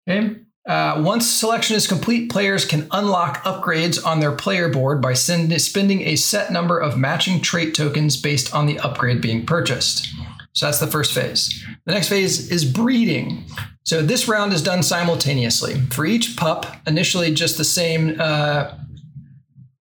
Okay. 0.08 0.36
Uh, 0.66 1.02
once 1.04 1.30
selection 1.30 1.76
is 1.76 1.86
complete, 1.86 2.30
players 2.30 2.64
can 2.64 2.86
unlock 2.90 3.44
upgrades 3.44 4.04
on 4.04 4.20
their 4.20 4.32
player 4.32 4.68
board 4.70 5.02
by 5.02 5.12
send, 5.12 5.60
spending 5.60 6.02
a 6.02 6.16
set 6.16 6.50
number 6.50 6.78
of 6.78 6.96
matching 6.96 7.40
trait 7.40 7.74
tokens 7.74 8.16
based 8.16 8.54
on 8.54 8.66
the 8.66 8.78
upgrade 8.78 9.20
being 9.20 9.44
purchased. 9.44 10.08
So 10.54 10.66
that's 10.66 10.78
the 10.78 10.86
first 10.86 11.12
phase. 11.12 11.62
The 11.84 11.92
next 11.92 12.08
phase 12.08 12.50
is 12.50 12.64
breeding. 12.64 13.44
So 13.82 14.00
this 14.00 14.26
round 14.26 14.54
is 14.54 14.62
done 14.62 14.82
simultaneously. 14.82 15.80
For 15.90 16.06
each 16.06 16.36
pup, 16.36 16.64
initially 16.86 17.34
just 17.34 17.58
the 17.58 17.64
same. 17.64 18.16
Uh, 18.18 18.74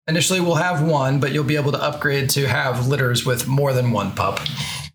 initially, 0.08 0.40
we'll 0.40 0.56
have 0.56 0.82
one, 0.82 1.20
but 1.20 1.32
you'll 1.32 1.44
be 1.44 1.56
able 1.56 1.72
to 1.72 1.82
upgrade 1.82 2.28
to 2.30 2.48
have 2.48 2.88
litters 2.88 3.24
with 3.24 3.46
more 3.46 3.72
than 3.72 3.92
one 3.92 4.10
pup. 4.12 4.40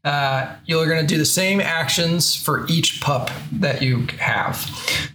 Uh, 0.07 0.55
you're 0.65 0.85
going 0.85 1.01
to 1.01 1.05
do 1.05 1.17
the 1.17 1.25
same 1.25 1.59
actions 1.59 2.33
for 2.33 2.65
each 2.69 3.01
pup 3.01 3.29
that 3.51 3.81
you 3.81 4.07
have. 4.19 4.55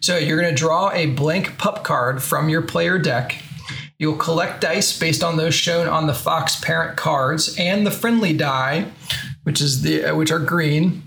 So 0.00 0.18
you're 0.18 0.38
going 0.38 0.54
to 0.54 0.60
draw 0.60 0.90
a 0.92 1.06
blank 1.06 1.56
pup 1.56 1.82
card 1.82 2.22
from 2.22 2.50
your 2.50 2.60
player 2.60 2.98
deck. 2.98 3.42
You'll 3.98 4.18
collect 4.18 4.60
dice 4.60 4.98
based 4.98 5.24
on 5.24 5.38
those 5.38 5.54
shown 5.54 5.88
on 5.88 6.08
the 6.08 6.12
Fox 6.12 6.60
parent 6.60 6.98
cards 6.98 7.56
and 7.58 7.86
the 7.86 7.90
friendly 7.90 8.34
die, 8.36 8.92
which 9.44 9.62
is 9.62 9.80
the 9.80 10.04
uh, 10.10 10.14
which 10.14 10.30
are 10.30 10.38
green 10.38 11.02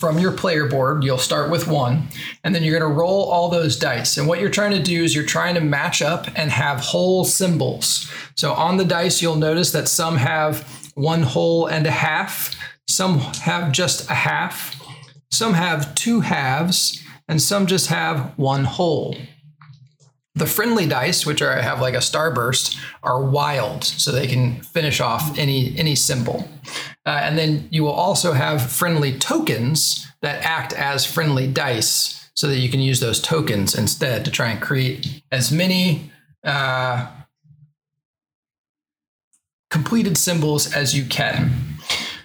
from 0.00 0.18
your 0.18 0.32
player 0.32 0.66
board. 0.66 1.04
You'll 1.04 1.18
start 1.18 1.52
with 1.52 1.68
one, 1.68 2.08
and 2.42 2.52
then 2.52 2.64
you're 2.64 2.76
going 2.76 2.90
to 2.90 2.98
roll 2.98 3.30
all 3.30 3.48
those 3.48 3.78
dice. 3.78 4.16
And 4.16 4.26
what 4.26 4.40
you're 4.40 4.50
trying 4.50 4.72
to 4.72 4.82
do 4.82 5.04
is 5.04 5.14
you're 5.14 5.24
trying 5.24 5.54
to 5.54 5.60
match 5.60 6.02
up 6.02 6.26
and 6.34 6.50
have 6.50 6.80
whole 6.80 7.24
symbols. 7.24 8.10
So 8.34 8.54
on 8.54 8.76
the 8.76 8.84
dice, 8.84 9.22
you'll 9.22 9.36
notice 9.36 9.70
that 9.70 9.86
some 9.86 10.16
have 10.16 10.66
one 10.98 11.22
whole 11.22 11.66
and 11.66 11.86
a 11.86 11.92
half, 11.92 12.56
some 12.98 13.20
have 13.20 13.70
just 13.70 14.10
a 14.10 14.14
half, 14.14 14.74
some 15.30 15.54
have 15.54 15.94
two 15.94 16.18
halves, 16.18 17.00
and 17.28 17.40
some 17.40 17.64
just 17.64 17.86
have 17.86 18.36
one 18.36 18.64
whole. 18.64 19.16
The 20.34 20.46
friendly 20.46 20.84
dice, 20.84 21.24
which 21.24 21.40
are 21.40 21.62
have 21.62 21.80
like 21.80 21.94
a 21.94 21.98
starburst, 21.98 22.76
are 23.04 23.22
wild, 23.22 23.84
so 23.84 24.10
they 24.10 24.26
can 24.26 24.62
finish 24.62 25.00
off 25.00 25.38
any 25.38 25.78
any 25.78 25.94
symbol. 25.94 26.48
Uh, 27.06 27.20
and 27.22 27.38
then 27.38 27.68
you 27.70 27.84
will 27.84 28.00
also 28.06 28.32
have 28.32 28.68
friendly 28.68 29.16
tokens 29.16 30.04
that 30.20 30.44
act 30.44 30.72
as 30.72 31.06
friendly 31.06 31.46
dice, 31.46 32.28
so 32.34 32.48
that 32.48 32.58
you 32.58 32.68
can 32.68 32.80
use 32.80 32.98
those 32.98 33.22
tokens 33.22 33.78
instead 33.78 34.24
to 34.24 34.30
try 34.32 34.48
and 34.50 34.60
create 34.60 35.22
as 35.30 35.52
many 35.52 36.10
uh, 36.42 37.06
completed 39.70 40.18
symbols 40.18 40.74
as 40.74 40.96
you 40.96 41.04
can. 41.04 41.77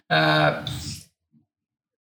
Uh, 0.10 0.66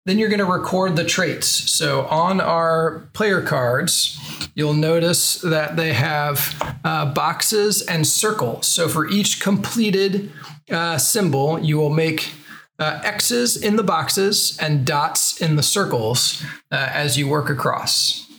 then 0.05 0.17
you're 0.17 0.29
going 0.29 0.39
to 0.39 0.45
record 0.45 0.95
the 0.95 1.05
traits. 1.05 1.47
So 1.47 2.05
on 2.07 2.41
our 2.41 3.07
player 3.13 3.41
cards, 3.41 4.19
you'll 4.55 4.73
notice 4.73 5.35
that 5.41 5.75
they 5.75 5.93
have 5.93 6.55
uh, 6.83 7.13
boxes 7.13 7.83
and 7.83 8.05
circles. 8.07 8.67
So 8.67 8.89
for 8.89 9.07
each 9.07 9.39
completed 9.39 10.31
uh, 10.71 10.97
symbol, 10.97 11.59
you 11.59 11.77
will 11.77 11.91
make 11.91 12.31
uh, 12.79 12.99
X's 13.03 13.55
in 13.55 13.75
the 13.75 13.83
boxes 13.83 14.57
and 14.59 14.85
dots 14.85 15.39
in 15.39 15.55
the 15.55 15.63
circles 15.63 16.43
uh, 16.71 16.89
as 16.91 17.17
you 17.17 17.27
work 17.27 17.49
across. 17.49 18.30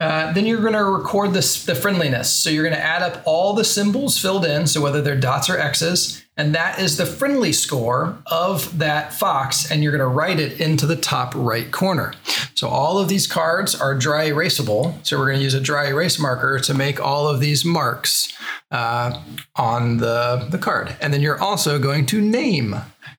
Uh, 0.00 0.32
then 0.32 0.46
you're 0.46 0.60
going 0.60 0.74
to 0.74 0.84
record 0.84 1.32
the 1.32 1.42
friendliness. 1.42 2.30
So 2.30 2.50
you're 2.50 2.62
going 2.62 2.76
to 2.76 2.84
add 2.84 3.02
up 3.02 3.22
all 3.24 3.52
the 3.52 3.64
symbols 3.64 4.16
filled 4.16 4.44
in, 4.44 4.66
so 4.68 4.80
whether 4.80 5.02
they're 5.02 5.18
dots 5.18 5.50
or 5.50 5.58
X's, 5.58 6.24
and 6.36 6.54
that 6.54 6.78
is 6.78 6.96
the 6.96 7.06
friendly 7.06 7.52
score 7.52 8.16
of 8.26 8.78
that 8.78 9.12
fox, 9.12 9.68
and 9.68 9.82
you're 9.82 9.90
going 9.90 9.98
to 9.98 10.06
write 10.06 10.38
it 10.38 10.60
into 10.60 10.86
the 10.86 10.94
top 10.94 11.34
right 11.34 11.72
corner. 11.72 12.14
So 12.54 12.68
all 12.68 12.98
of 12.98 13.08
these 13.08 13.26
cards 13.26 13.74
are 13.74 13.94
dry 13.96 14.30
erasable. 14.30 15.04
So 15.04 15.18
we're 15.18 15.26
going 15.26 15.38
to 15.38 15.44
use 15.44 15.54
a 15.54 15.60
dry 15.60 15.88
erase 15.88 16.18
marker 16.18 16.60
to 16.60 16.74
make 16.74 17.00
all 17.00 17.26
of 17.26 17.40
these 17.40 17.64
marks 17.64 18.32
uh, 18.70 19.20
on 19.56 19.96
the, 19.96 20.46
the 20.50 20.58
card. 20.58 20.96
And 21.00 21.12
then 21.12 21.22
you're 21.22 21.40
also 21.40 21.80
going 21.80 22.06
to 22.06 22.20
name 22.20 22.76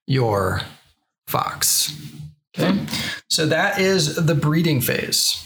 your 0.08 0.62
fox. 1.28 1.94
Okay. 2.58 2.86
So 3.30 3.46
that 3.46 3.80
is 3.80 4.16
the 4.16 4.36
breeding 4.36 4.82
phase. 4.82 5.46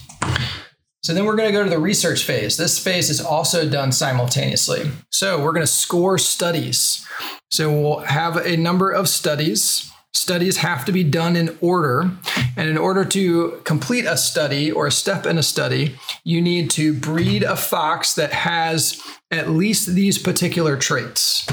So 1.03 1.13
then 1.13 1.25
we're 1.25 1.35
going 1.35 1.49
to 1.49 1.57
go 1.57 1.65
to 1.65 1.69
the 1.69 1.79
research 1.79 2.23
phase. 2.23 2.55
This 2.55 2.79
phase 2.79 3.09
is 3.09 3.19
also 3.19 3.69
done 3.69 3.91
simultaneously. 3.91 4.89
So 5.11 5.37
we're 5.37 5.51
going 5.51 5.65
to 5.65 5.67
score 5.67 6.17
studies. 6.17 7.05
So 7.51 7.69
we'll 7.69 7.99
have 7.99 8.37
a 8.37 8.55
number 8.55 8.89
of 8.89 9.09
studies. 9.09 9.91
Studies 10.13 10.57
have 10.57 10.85
to 10.85 10.93
be 10.93 11.03
done 11.03 11.35
in 11.35 11.57
order. 11.59 12.09
And 12.55 12.69
in 12.69 12.77
order 12.77 13.03
to 13.03 13.61
complete 13.65 14.05
a 14.05 14.15
study 14.15 14.71
or 14.71 14.87
a 14.87 14.91
step 14.91 15.25
in 15.25 15.37
a 15.37 15.43
study, 15.43 15.97
you 16.23 16.41
need 16.41 16.69
to 16.71 16.93
breed 16.93 17.43
a 17.43 17.57
fox 17.57 18.15
that 18.15 18.31
has 18.31 19.01
at 19.29 19.49
least 19.49 19.95
these 19.95 20.17
particular 20.17 20.77
traits. 20.77 21.45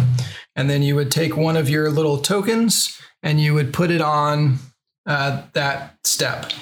And 0.54 0.70
then 0.70 0.84
you 0.84 0.94
would 0.94 1.10
take 1.10 1.36
one 1.36 1.56
of 1.56 1.68
your 1.68 1.90
little 1.90 2.18
tokens 2.18 2.96
and 3.20 3.40
you 3.40 3.54
would 3.54 3.72
put 3.72 3.90
it 3.90 4.00
on 4.00 4.58
uh, 5.10 5.42
that 5.54 5.96
step. 6.04 6.52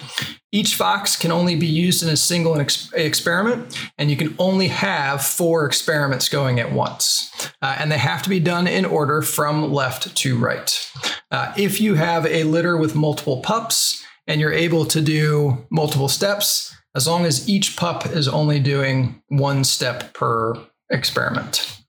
Each 0.53 0.75
fox 0.75 1.17
can 1.17 1.31
only 1.31 1.55
be 1.55 1.67
used 1.67 2.03
in 2.03 2.09
a 2.09 2.17
single 2.17 2.59
ex- 2.59 2.91
experiment, 2.95 3.79
and 3.99 4.11
you 4.11 4.17
can 4.17 4.35
only 4.39 4.69
have 4.69 5.23
four 5.23 5.67
experiments 5.67 6.31
going 6.31 6.59
at 6.59 6.73
once. 6.73 7.31
Uh, 7.61 7.77
and 7.79 7.93
they 7.93 7.99
have 7.99 8.23
to 8.23 8.31
be 8.31 8.41
done 8.41 8.67
in 8.67 8.87
order 8.87 9.21
from 9.21 9.71
left 9.71 10.17
to 10.17 10.39
right. 10.39 10.91
Uh, 11.31 11.53
if 11.59 11.79
you 11.79 11.97
have 11.97 12.25
a 12.25 12.45
litter 12.45 12.79
with 12.79 12.95
multiple 12.95 13.43
pups 13.43 14.03
and 14.27 14.41
you're 14.41 14.51
able 14.51 14.87
to 14.87 15.03
do 15.03 15.67
multiple 15.71 16.09
steps, 16.09 16.75
as 16.95 17.07
long 17.07 17.27
as 17.27 17.51
each 17.51 17.77
pup 17.77 18.07
is 18.07 18.27
only 18.29 18.61
doing 18.61 19.23
one 19.29 19.63
step 19.63 20.15
per 20.15 20.55
experiment. 20.89 21.83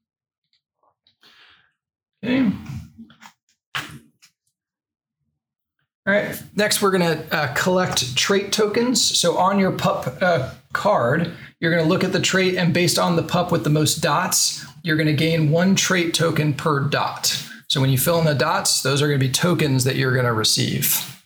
Okay. 2.22 2.52
All 6.10 6.16
right. 6.16 6.42
Next, 6.56 6.82
we're 6.82 6.90
going 6.90 7.04
to 7.20 7.36
uh, 7.36 7.54
collect 7.54 8.18
trait 8.18 8.52
tokens. 8.52 9.00
So 9.00 9.38
on 9.38 9.60
your 9.60 9.72
pup 9.72 10.18
uh, 10.24 10.56
card, 10.74 11.32
you're 11.60 11.70
going 11.70 11.84
to 11.84 11.88
look 11.88 12.04
at 12.04 12.14
the 12.14 12.20
trait, 12.20 12.56
and 12.56 12.74
based 12.74 12.98
on 12.98 13.16
the 13.16 13.22
pup 13.22 13.52
with 13.52 13.64
the 13.64 13.70
most 13.70 13.98
dots, 13.98 14.66
you're 14.82 14.98
going 14.98 15.06
to 15.06 15.14
gain 15.14 15.52
one 15.52 15.76
trait 15.76 16.16
token 16.16 16.56
per 16.56 16.80
dot. 16.80 17.48
So 17.68 17.80
when 17.80 17.92
you 17.92 18.00
fill 18.00 18.18
in 18.18 18.26
the 18.26 18.34
dots, 18.34 18.82
those 18.82 19.04
are 19.04 19.08
going 19.08 19.20
to 19.20 19.28
be 19.28 19.32
tokens 19.32 19.84
that 19.84 19.98
you're 19.98 20.14
going 20.14 20.26
to 20.26 20.34
receive. 20.34 21.22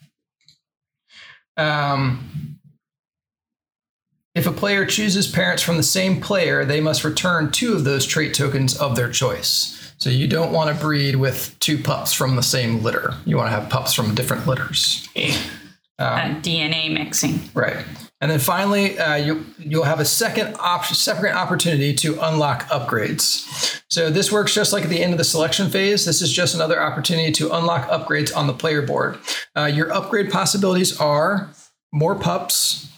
Um, 1.56 2.60
if 4.36 4.46
a 4.46 4.52
player 4.52 4.86
chooses 4.86 5.32
parents 5.32 5.64
from 5.64 5.78
the 5.78 5.84
same 5.84 6.20
player, 6.20 6.66
they 6.66 6.82
must 6.82 7.06
return 7.06 7.52
two 7.52 7.74
of 7.74 7.86
those 7.86 8.06
trait 8.06 8.34
tokens 8.34 8.78
of 8.78 8.98
their 8.98 9.10
choice. 9.10 9.83
So 10.04 10.10
you 10.10 10.28
don't 10.28 10.52
want 10.52 10.70
to 10.70 10.84
breed 10.84 11.16
with 11.16 11.56
two 11.60 11.78
pups 11.78 12.12
from 12.12 12.36
the 12.36 12.44
same 12.44 12.84
litter. 12.84 13.14
You 13.24 13.38
want 13.38 13.48
to 13.48 13.58
have 13.58 13.70
pups 13.70 13.94
from 13.94 14.14
different 14.14 14.46
litters. 14.46 15.08
Uh, 15.98 16.20
DNA 16.42 16.94
mixing. 16.94 17.40
Right. 17.54 17.86
And 18.20 18.30
then 18.30 18.40
finally, 18.40 19.00
uh, 19.00 19.16
you, 19.16 19.46
you'll 19.58 19.86
have 19.86 20.02
a 20.02 20.06
second 20.06 20.58
op- 20.60 20.84
separate 20.84 21.34
opportunity 21.34 21.94
to 21.94 22.20
unlock 22.20 22.64
upgrades. 22.68 23.82
So 23.90 24.10
this 24.10 24.30
works 24.30 24.54
just 24.54 24.74
like 24.74 24.84
at 24.84 24.90
the 24.90 25.02
end 25.02 25.14
of 25.14 25.18
the 25.18 25.24
selection 25.24 25.70
phase. 25.70 26.04
This 26.04 26.22
is 26.22 26.34
just 26.34 26.54
another 26.54 26.82
opportunity 26.82 27.32
to 27.32 27.56
unlock 27.56 27.88
upgrades 27.88 28.36
on 28.36 28.48
the 28.48 28.54
player 28.54 28.82
board. 28.82 29.18
Uh, 29.56 29.72
your 29.74 29.90
upgrade 29.94 30.30
possibilities 30.30 31.00
are 31.00 31.50
more 31.94 32.16
pups. 32.16 32.92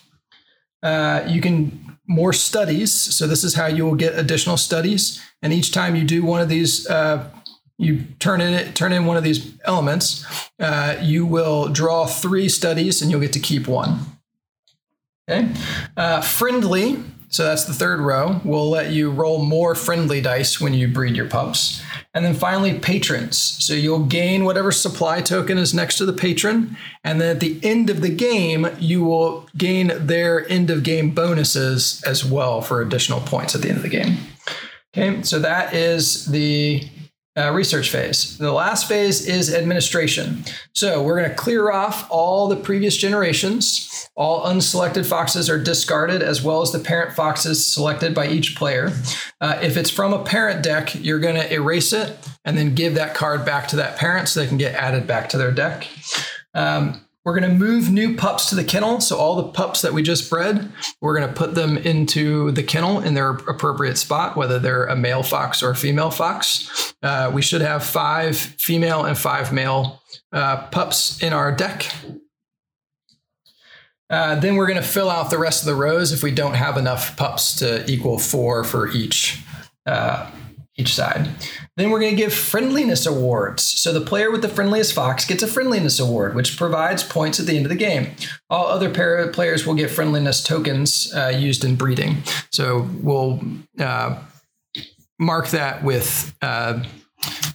Uh, 0.81 1.23
you 1.27 1.39
can 1.39 1.94
more 2.07 2.33
studies. 2.33 2.93
So 2.93 3.27
this 3.27 3.43
is 3.43 3.55
how 3.55 3.67
you 3.67 3.85
will 3.85 3.95
get 3.95 4.17
additional 4.17 4.57
studies. 4.57 5.21
And 5.41 5.51
each 5.53 5.71
time 5.71 5.95
you 5.95 6.03
do 6.03 6.23
one 6.23 6.41
of 6.41 6.49
these 6.49 6.87
uh, 6.87 7.29
you 7.77 8.03
turn 8.19 8.41
in 8.41 8.53
it, 8.53 8.75
turn 8.75 8.93
in 8.93 9.05
one 9.05 9.17
of 9.17 9.23
these 9.23 9.57
elements, 9.65 10.25
uh, 10.59 10.97
you 11.01 11.25
will 11.25 11.67
draw 11.67 12.05
three 12.05 12.47
studies 12.47 13.01
and 13.01 13.11
you'll 13.11 13.19
get 13.19 13.33
to 13.33 13.39
keep 13.39 13.67
one. 13.67 13.99
Okay. 15.29 15.51
Uh, 15.97 16.21
friendly, 16.21 17.03
so 17.29 17.43
that's 17.43 17.65
the 17.65 17.73
third 17.73 17.99
row, 17.99 18.39
We'll 18.45 18.69
let 18.69 18.91
you 18.91 19.11
roll 19.11 19.43
more 19.43 19.75
friendly 19.75 20.21
dice 20.21 20.61
when 20.61 20.73
you 20.73 20.87
breed 20.87 21.15
your 21.15 21.27
pups. 21.27 21.81
And 22.15 22.23
then 22.23 22.33
finally, 22.33 22.79
patrons. 22.79 23.37
So 23.37 23.73
you'll 23.73 24.05
gain 24.05 24.45
whatever 24.45 24.71
supply 24.71 25.19
token 25.19 25.57
is 25.57 25.73
next 25.73 25.97
to 25.97 26.05
the 26.05 26.13
patron. 26.13 26.77
And 27.03 27.19
then 27.19 27.35
at 27.35 27.41
the 27.41 27.59
end 27.61 27.89
of 27.89 27.99
the 27.99 28.09
game, 28.09 28.67
you 28.79 29.03
will 29.03 29.47
gain 29.57 29.91
their 29.95 30.49
end 30.49 30.69
of 30.69 30.83
game 30.83 31.11
bonuses 31.11 32.01
as 32.03 32.23
well 32.23 32.61
for 32.61 32.81
additional 32.81 33.19
points 33.19 33.53
at 33.53 33.61
the 33.61 33.67
end 33.67 33.77
of 33.77 33.83
the 33.83 33.89
game. 33.89 34.17
Okay, 34.97 35.21
so 35.23 35.39
that 35.39 35.73
is 35.73 36.27
the 36.27 36.87
uh, 37.37 37.51
research 37.51 37.89
phase. 37.89 38.37
The 38.37 38.51
last 38.51 38.87
phase 38.87 39.27
is 39.27 39.53
administration. 39.53 40.45
So 40.73 41.03
we're 41.03 41.17
going 41.19 41.29
to 41.29 41.35
clear 41.35 41.71
off 41.71 42.09
all 42.09 42.47
the 42.47 42.55
previous 42.55 42.95
generations. 42.95 44.09
All 44.15 44.45
unselected 44.45 45.05
foxes 45.05 45.49
are 45.49 45.61
discarded, 45.61 46.21
as 46.21 46.41
well 46.41 46.61
as 46.61 46.71
the 46.71 46.79
parent 46.79 47.13
foxes 47.13 47.65
selected 47.65 48.15
by 48.15 48.27
each 48.27 48.55
player. 48.55 48.91
Uh, 49.41 49.59
if 49.61 49.75
it's 49.75 49.89
from 49.89 50.13
a 50.13 50.23
parent 50.23 50.63
deck, 50.63 50.95
you're 50.95 51.19
going 51.19 51.35
to 51.35 51.53
erase 51.53 51.91
it 51.91 52.17
and 52.45 52.57
then 52.57 52.73
give 52.73 52.95
that 52.95 53.15
card 53.15 53.43
back 53.45 53.67
to 53.67 53.75
that 53.75 53.97
parent 53.97 54.29
so 54.29 54.39
they 54.39 54.47
can 54.47 54.57
get 54.57 54.73
added 54.75 55.05
back 55.05 55.27
to 55.29 55.37
their 55.37 55.51
deck. 55.51 55.87
Um, 56.53 57.04
we're 57.25 57.37
going 57.37 57.51
to 57.51 57.57
move 57.57 57.91
new 57.91 58.15
pups 58.15 58.49
to 58.49 58.55
the 58.55 58.63
kennel. 58.63 59.01
So 59.01 59.17
all 59.17 59.35
the 59.35 59.51
pups 59.51 59.81
that 59.81 59.93
we 59.93 60.03
just 60.03 60.29
bred, 60.29 60.71
we're 61.01 61.17
going 61.17 61.27
to 61.27 61.33
put 61.33 61.55
them 61.55 61.75
into 61.75 62.51
the 62.51 62.61
kennel 62.61 62.99
in 62.99 63.15
their 63.15 63.31
appropriate 63.31 63.97
spot, 63.97 64.37
whether 64.37 64.59
they're 64.59 64.85
a 64.85 64.95
male 64.95 65.23
fox 65.23 65.63
or 65.63 65.71
a 65.71 65.75
female 65.75 66.11
fox. 66.11 66.93
Uh, 67.01 67.31
we 67.33 67.41
should 67.41 67.61
have 67.61 67.83
five 67.83 68.37
female 68.37 69.03
and 69.03 69.17
five 69.17 69.51
male 69.51 70.03
uh, 70.31 70.67
pups 70.67 71.21
in 71.23 71.33
our 71.33 71.51
deck. 71.51 71.91
Uh, 74.07 74.35
then 74.35 74.55
we're 74.55 74.67
going 74.67 74.81
to 74.81 74.87
fill 74.87 75.09
out 75.09 75.31
the 75.31 75.37
rest 75.39 75.63
of 75.63 75.65
the 75.65 75.73
rows 75.73 76.11
if 76.11 76.21
we 76.21 76.29
don't 76.29 76.53
have 76.53 76.77
enough 76.77 77.17
pups 77.17 77.55
to 77.55 77.89
equal 77.89 78.19
four 78.19 78.63
for 78.63 78.87
each 78.91 79.41
uh, 79.87 80.29
each 80.77 80.93
side. 80.93 81.29
Then 81.77 81.89
we're 81.89 81.99
going 81.99 82.15
to 82.15 82.21
give 82.21 82.33
friendliness 82.33 83.05
awards. 83.05 83.63
So 83.63 83.93
the 83.93 84.01
player 84.01 84.29
with 84.29 84.41
the 84.41 84.49
friendliest 84.49 84.93
fox 84.93 85.25
gets 85.25 85.41
a 85.41 85.47
friendliness 85.47 85.99
award, 85.99 86.35
which 86.35 86.57
provides 86.57 87.03
points 87.03 87.39
at 87.39 87.45
the 87.45 87.55
end 87.55 87.65
of 87.65 87.69
the 87.69 87.77
game. 87.77 88.11
All 88.49 88.67
other 88.67 88.89
pair 88.89 89.27
players 89.29 89.65
will 89.65 89.75
get 89.75 89.89
friendliness 89.89 90.43
tokens 90.43 91.13
uh, 91.15 91.33
used 91.35 91.63
in 91.63 91.75
breeding. 91.75 92.23
So 92.51 92.89
we'll 93.01 93.41
uh, 93.79 94.21
mark 95.17 95.49
that 95.49 95.83
with 95.83 96.35
uh, 96.41 96.83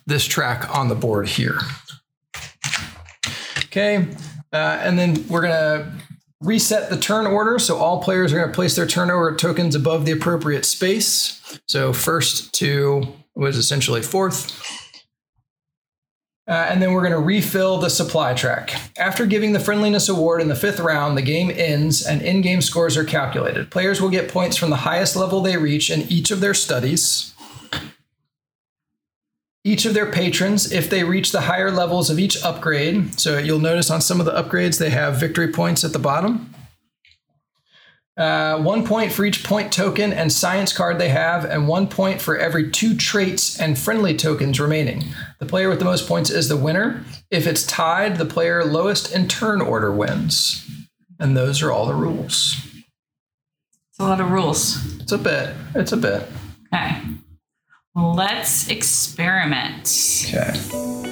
this 0.07 0.25
track 0.25 0.75
on 0.75 0.89
the 0.89 0.95
board 0.95 1.29
here. 1.29 1.59
Okay, 3.67 4.09
uh, 4.53 4.81
and 4.83 4.99
then 4.99 5.25
we're 5.29 5.43
going 5.43 5.53
to 5.53 5.93
reset 6.41 6.91
the 6.91 6.97
turn 6.97 7.27
order. 7.27 7.59
So 7.59 7.77
all 7.77 8.03
players 8.03 8.33
are 8.33 8.37
going 8.37 8.49
to 8.49 8.55
place 8.55 8.75
their 8.75 8.87
turn 8.87 9.11
order 9.11 9.37
tokens 9.37 9.75
above 9.75 10.07
the 10.07 10.13
appropriate 10.13 10.65
space. 10.65 11.61
So 11.67 11.93
first 11.93 12.53
to 12.55 13.15
was 13.35 13.57
essentially 13.57 14.03
fourth. 14.03 14.57
Uh, 16.49 16.67
and 16.69 16.83
then 16.83 16.93
we're 16.93 17.01
going 17.01 17.13
to 17.13 17.19
refill 17.19 17.79
the 17.79 17.89
supply 17.89 18.35
track. 18.35 18.75
After 18.99 19.25
giving 19.25 19.53
the 19.53 19.61
friendliness 19.61 20.09
award 20.09 20.41
in 20.41 20.49
the 20.49 20.57
fifth 20.57 20.81
round, 20.81 21.17
the 21.17 21.23
game 21.23 21.49
ends 21.55 22.05
and 22.05 22.21
in 22.23 22.41
game 22.41 22.61
scores 22.61 22.97
are 22.97 23.05
calculated. 23.05 23.71
Players 23.71 24.01
will 24.01 24.09
get 24.09 24.33
points 24.33 24.57
from 24.57 24.71
the 24.71 24.77
highest 24.77 25.15
level 25.15 25.43
they 25.43 25.57
reach 25.57 25.91
in 25.91 26.03
each 26.11 26.33
of 26.33 26.41
their 26.41 26.55
studies. 26.55 27.35
Each 29.63 29.85
of 29.85 29.95
their 29.95 30.11
patrons, 30.11 30.73
if 30.73 30.91
they 30.91 31.05
reach 31.05 31.31
the 31.31 31.43
higher 31.43 31.71
levels 31.71 32.11
of 32.11 32.19
each 32.19 32.43
upgrade, 32.43 33.21
so 33.21 33.39
you'll 33.39 33.61
notice 33.61 33.91
on 33.91 34.01
some 34.01 34.19
of 34.19 34.27
the 34.27 34.33
upgrades 34.33 34.79
they 34.79 34.91
have 34.91 35.21
victory 35.21 35.53
points 35.53 35.85
at 35.85 35.93
the 35.93 35.99
bottom. 35.99 36.53
Uh, 38.21 38.61
one 38.61 38.87
point 38.87 39.11
for 39.11 39.25
each 39.25 39.43
point 39.43 39.73
token 39.73 40.13
and 40.13 40.31
science 40.31 40.75
card 40.75 40.99
they 40.99 41.09
have, 41.09 41.47
and 41.47 41.67
one 41.67 41.89
point 41.89 42.21
for 42.21 42.37
every 42.37 42.71
two 42.71 42.95
traits 42.95 43.59
and 43.59 43.79
friendly 43.79 44.15
tokens 44.15 44.61
remaining. 44.61 45.03
The 45.39 45.47
player 45.47 45.71
with 45.71 45.79
the 45.79 45.87
most 45.87 46.07
points 46.07 46.29
is 46.29 46.47
the 46.47 46.57
winner. 46.59 47.03
If 47.31 47.47
it's 47.47 47.67
tied, 47.67 48.19
the 48.19 48.27
player 48.27 48.63
lowest 48.63 49.15
in 49.15 49.27
turn 49.27 49.63
order 49.63 49.91
wins. 49.91 50.69
And 51.19 51.35
those 51.35 51.63
are 51.63 51.73
all 51.73 51.87
the 51.87 51.95
rules. 51.95 52.57
It's 53.89 53.99
a 53.99 54.05
lot 54.05 54.21
of 54.21 54.31
rules. 54.31 55.01
It's 55.01 55.13
a 55.13 55.19
bit. 55.19 55.55
It's 55.75 55.93
a 55.93 55.97
bit. 55.97 56.29
Okay. 56.75 57.01
Let's 57.95 58.69
experiment. 58.69 60.27
Okay. 60.29 61.10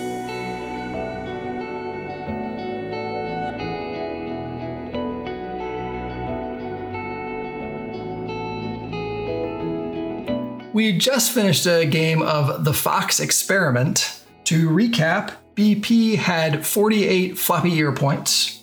We 10.78 10.96
just 10.96 11.32
finished 11.32 11.66
a 11.66 11.84
game 11.84 12.22
of 12.22 12.64
The 12.64 12.72
Fox 12.72 13.18
Experiment. 13.18 14.22
To 14.44 14.70
recap, 14.70 15.32
BP 15.56 16.14
had 16.14 16.64
48 16.64 17.36
floppy 17.36 17.74
ear 17.74 17.90
points, 17.90 18.62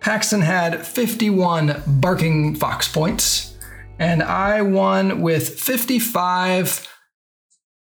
Paxton 0.00 0.40
had 0.40 0.84
51 0.84 1.84
barking 1.86 2.56
fox 2.56 2.88
points, 2.88 3.56
and 4.00 4.24
I 4.24 4.62
won 4.62 5.20
with 5.20 5.60
55 5.60 6.88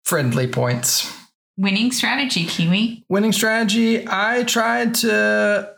friendly 0.04 0.48
points. 0.48 1.10
Winning 1.56 1.92
strategy, 1.92 2.44
Kiwi. 2.44 3.06
Winning 3.08 3.32
strategy, 3.32 4.06
I 4.06 4.44
tried 4.44 4.96
to. 4.96 5.72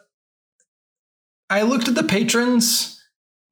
I 1.48 1.62
looked 1.62 1.87
at 1.87 1.94
the 1.94 2.02
patrons 2.02 3.00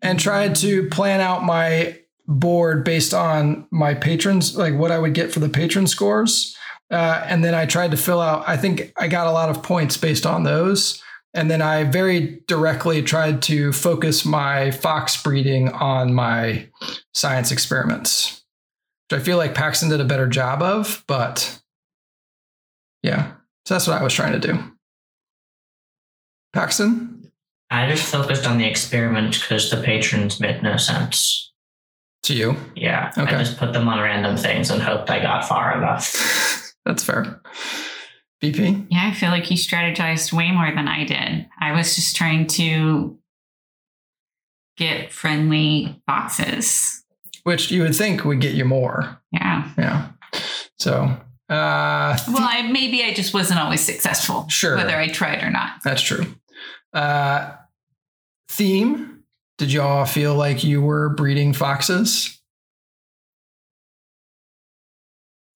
and 0.01 0.19
tried 0.19 0.57
to 0.57 0.89
plan 0.89 1.21
out 1.21 1.45
my 1.45 2.02
board 2.27 2.85
based 2.85 3.13
on 3.13 3.67
my 3.71 3.95
patrons, 3.95 4.57
like 4.57 4.75
what 4.75 4.91
I 4.91 4.99
would 4.99 5.15
get 5.15 5.33
for 5.33 5.41
the 5.41 5.49
patron 5.49 5.87
scores. 5.87 6.57
Uh, 6.91 7.25
and 7.27 7.43
then 7.43 7.55
I 7.55 7.67
tried 7.67 7.91
to 7.93 7.97
fill 7.97 8.21
out, 8.21 8.47
I 8.47 8.57
think 8.57 8.93
I 8.99 9.09
got 9.09 9.27
a 9.27 9.33
lot 9.33 9.49
of 9.49 9.63
points 9.63 9.97
based 9.97 10.27
on 10.27 10.45
those. 10.45 11.03
And 11.35 11.51
then 11.51 11.63
I 11.63 11.85
very 11.85 12.43
directly 12.47 13.03
tried 13.03 13.41
to 13.43 13.73
focus 13.73 14.25
my 14.25 14.71
fox 14.71 15.21
breeding 15.23 15.71
on 15.71 16.13
my 16.13 16.69
science 17.15 17.51
experiments, 17.51 18.45
which 19.09 19.19
I 19.19 19.25
feel 19.25 19.39
like 19.39 19.55
Paxton 19.55 19.89
did 19.89 20.01
a 20.01 20.05
better 20.05 20.27
job 20.27 20.63
of. 20.63 21.03
But 21.07 21.61
yeah, 23.03 23.33
so 23.65 23.75
that's 23.75 23.87
what 23.87 23.99
I 23.99 24.05
was 24.05 24.13
trying 24.13 24.39
to 24.39 24.39
do. 24.39 24.59
Paxton, 26.53 27.33
I 27.71 27.89
just 27.89 28.05
focused 28.05 28.47
on 28.47 28.59
the 28.59 28.67
experiment 28.67 29.41
because 29.41 29.71
the 29.71 29.81
patrons 29.83 30.39
made 30.39 30.63
no 30.63 30.77
sense. 30.77 31.52
To 32.25 32.35
you. 32.35 32.57
Yeah, 32.77 33.13
Okay. 33.19 33.35
I 33.35 33.39
just 33.39 33.59
put 33.59 33.73
them 33.73 33.89
on 33.89 34.01
random 34.01 34.37
things 34.37 34.71
and 34.71 34.81
hoped 34.81 35.11
I 35.11 35.21
got 35.21 35.47
far 35.49 35.77
enough. 35.77 36.73
That's 36.85 37.03
fair. 37.05 37.41
BP? 38.43 38.87
Yeah, 38.91 39.09
I 39.13 39.15
feel 39.15 39.31
like 39.31 39.45
he 39.45 39.55
strategized 39.57 40.33
way 40.33 40.51
more 40.51 40.71
than 40.75 40.89
I 40.89 41.05
did. 41.05 41.47
I 41.61 41.73
was 41.73 41.95
just 41.95 42.17
trying 42.17 42.47
to 42.49 43.19
get 44.77 45.13
friendly 45.13 46.03
boxes. 46.07 47.05
Which 47.45 47.71
you 47.71 47.83
would 47.83 47.95
think 47.95 48.25
would 48.25 48.41
get 48.41 48.55
you 48.55 48.65
more. 48.65 49.21
Yeah. 49.33 49.71
Yeah. 49.79 50.09
So, 50.79 50.93
uh, 51.49 52.19
Well, 52.29 52.39
I, 52.39 52.69
maybe 52.71 53.03
I 53.05 53.13
just 53.15 53.35
wasn't 53.35 53.61
always 53.61 53.81
successful. 53.81 54.49
Sure. 54.49 54.77
Whether 54.77 54.97
I 54.97 55.09
tried 55.09 55.43
or 55.43 55.51
not. 55.51 55.83
that's 55.85 56.03
true. 56.03 56.27
Uh, 56.93 57.53
theme. 58.49 59.12
Did 59.63 59.73
y'all 59.73 60.05
feel 60.07 60.35
like 60.35 60.65
you 60.65 60.83
were 60.83 61.11
breeding 61.11 61.53
foxes? 61.53 62.41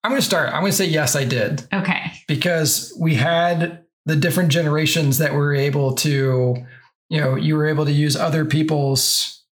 I'm 0.04 0.12
going 0.12 0.20
to 0.20 0.24
start. 0.24 0.54
I'm 0.54 0.60
going 0.60 0.70
to 0.70 0.78
say 0.78 0.86
yes, 0.86 1.16
I 1.16 1.24
did. 1.24 1.66
Okay. 1.74 2.12
because 2.28 2.96
we 3.00 3.16
had 3.16 3.84
the 4.04 4.14
different 4.14 4.50
generations 4.50 5.18
that 5.18 5.34
were 5.34 5.52
able 5.52 5.96
to, 5.96 6.54
you 7.10 7.20
know, 7.20 7.34
you 7.34 7.56
were 7.56 7.66
able 7.66 7.84
to 7.84 7.90
use 7.90 8.14
other 8.14 8.44
people's 8.44 9.44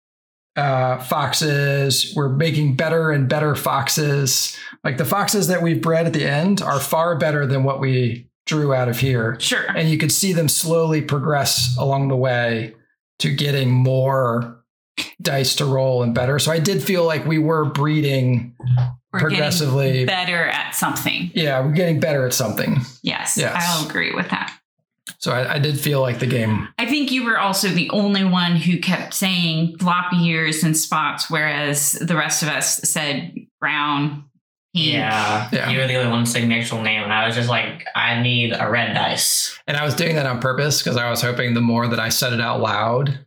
uh, 0.56 1.00
foxes. 1.00 2.14
We're 2.16 2.30
making 2.30 2.76
better 2.76 3.10
and 3.10 3.28
better 3.28 3.56
foxes. 3.56 4.56
Like 4.84 4.98
the 4.98 5.06
foxes 5.06 5.48
that 5.48 5.64
we've 5.64 5.82
bred 5.82 6.06
at 6.06 6.14
the 6.14 6.26
end 6.26 6.62
are 6.62 6.80
far 6.80 7.18
better 7.18 7.48
than 7.48 7.64
what 7.64 7.80
we 7.80 8.30
drew 8.46 8.72
out 8.72 8.88
of 8.88 9.00
here. 9.00 9.36
Sure. 9.40 9.66
And 9.76 9.90
you 9.90 9.98
could 9.98 10.12
see 10.12 10.32
them 10.32 10.48
slowly 10.48 11.02
progress 11.02 11.76
along 11.80 12.10
the 12.10 12.16
way 12.16 12.76
to 13.24 13.34
getting 13.34 13.72
more 13.72 14.64
dice 15.22 15.56
to 15.56 15.66
roll 15.66 16.04
and 16.04 16.14
better. 16.14 16.38
So 16.40 16.52
I 16.52 16.60
did 16.60 16.84
feel 16.84 17.06
like 17.06 17.26
we 17.26 17.40
were 17.40 17.64
breeding 17.66 18.54
We're 19.14 19.20
progressively. 19.22 20.04
better 20.06 20.46
at 20.46 20.76
something. 20.76 21.32
Yeah, 21.34 21.62
we're 21.66 21.72
getting 21.72 22.02
better 22.02 22.26
at 22.26 22.34
something. 22.34 22.82
Yes, 23.02 23.38
Yes. 23.38 23.56
I'll 23.66 23.88
agree 23.88 24.14
with 24.14 24.30
that. 24.30 24.54
So 25.20 25.32
I, 25.32 25.54
I 25.54 25.60
did 25.60 25.80
feel 25.80 26.02
like 26.02 26.20
the 26.20 26.28
game. 26.28 26.68
I 26.78 26.86
think 26.86 27.10
you 27.12 27.24
were 27.24 27.40
also 27.40 27.70
the 27.70 27.90
only 27.92 28.26
one 28.26 28.58
who 28.58 28.78
kept 28.78 29.14
saying 29.14 29.78
floppy 29.80 30.18
ears 30.26 30.64
and 30.66 30.76
spots, 30.76 31.30
whereas 31.30 31.94
the 31.94 32.16
rest 32.18 32.44
of 32.44 32.50
us 32.50 32.76
said 32.80 33.34
brown. 33.62 34.26
Yeah, 34.74 35.50
Yeah. 35.52 35.70
you 35.70 35.78
were 35.80 35.88
the 35.88 35.96
only 35.98 36.12
one 36.12 36.26
saying 36.26 36.50
the 36.50 36.56
actual 36.60 36.82
name, 36.82 37.04
and 37.04 37.14
I 37.14 37.28
was 37.28 37.36
just 37.36 37.50
like, 37.50 37.86
I 37.96 38.22
need 38.22 38.54
a 38.58 38.70
red 38.70 38.94
dice. 38.94 39.58
And 39.68 39.78
I 39.78 39.86
was 39.86 39.94
doing 39.94 40.16
that 40.16 40.26
on 40.26 40.40
purpose 40.40 40.82
because 40.82 40.98
I 40.98 41.10
was 41.12 41.22
hoping 41.22 41.54
the 41.54 41.62
more 41.62 41.88
that 41.88 42.00
I 42.00 42.10
said 42.10 42.34
it 42.34 42.42
out 42.42 42.60
loud, 42.60 43.20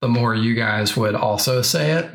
the 0.00 0.08
more 0.08 0.34
you 0.34 0.54
guys 0.54 0.96
would 0.96 1.14
also 1.14 1.60
say 1.62 1.92
it. 1.92 2.10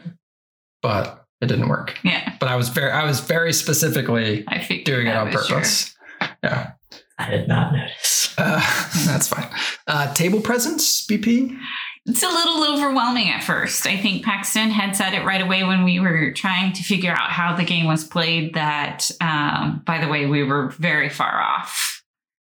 But 0.81 1.25
it 1.41 1.45
didn't 1.47 1.67
work. 1.69 1.95
Yeah, 2.03 2.33
But 2.39 2.49
I 2.49 2.55
was 2.55 2.69
very 2.69 2.91
I 2.91 3.05
was 3.05 3.19
very 3.19 3.53
specifically 3.53 4.43
I 4.47 4.59
figured 4.59 4.85
doing 4.85 5.07
it 5.07 5.15
on 5.15 5.27
was 5.27 5.33
your- 5.49 5.57
purpose. 5.59 5.95
Yeah. 6.43 6.71
I 7.17 7.29
did 7.29 7.47
not 7.47 7.71
notice. 7.73 8.33
Uh, 8.37 8.59
that's 9.05 9.27
fine. 9.27 9.47
Uh, 9.87 10.13
table 10.13 10.41
presence, 10.41 11.05
BP? 11.07 11.57
It's 12.07 12.21
a 12.21 12.27
little 12.27 12.75
overwhelming 12.75 13.29
at 13.29 13.43
first. 13.43 13.87
I 13.87 13.97
think 13.97 14.23
Paxton 14.23 14.69
had 14.69 14.95
said 14.95 15.15
it 15.15 15.25
right 15.25 15.41
away 15.41 15.63
when 15.63 15.83
we 15.83 15.99
were 15.99 16.31
trying 16.33 16.71
to 16.73 16.83
figure 16.83 17.11
out 17.11 17.31
how 17.31 17.55
the 17.55 17.63
game 17.63 17.87
was 17.87 18.03
played. 18.03 18.53
That, 18.53 19.09
um, 19.21 19.81
by 19.85 19.99
the 19.99 20.07
way, 20.07 20.27
we 20.27 20.43
were 20.43 20.69
very 20.69 21.09
far 21.09 21.41
off. 21.41 22.03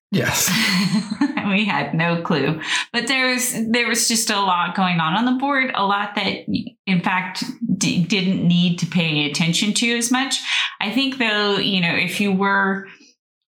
Yes. 0.09 0.49
we 1.47 1.63
had 1.63 1.93
no 1.93 2.21
clue, 2.21 2.59
but 2.91 3.07
there 3.07 3.29
was 3.29 3.55
there 3.69 3.87
was 3.87 4.09
just 4.09 4.29
a 4.29 4.41
lot 4.41 4.75
going 4.75 4.99
on 4.99 5.13
on 5.13 5.25
the 5.25 5.39
board. 5.39 5.71
A 5.73 5.85
lot 5.85 6.15
that, 6.15 6.47
in 6.85 7.01
fact, 7.01 7.43
d- 7.77 8.03
didn't 8.03 8.45
need 8.45 8.79
to 8.79 8.85
pay 8.87 9.29
attention 9.29 9.73
to 9.75 9.95
as 9.95 10.11
much. 10.11 10.41
I 10.81 10.91
think, 10.91 11.17
though, 11.17 11.57
you 11.57 11.79
know, 11.79 11.95
if 11.95 12.19
you 12.19 12.33
were 12.33 12.87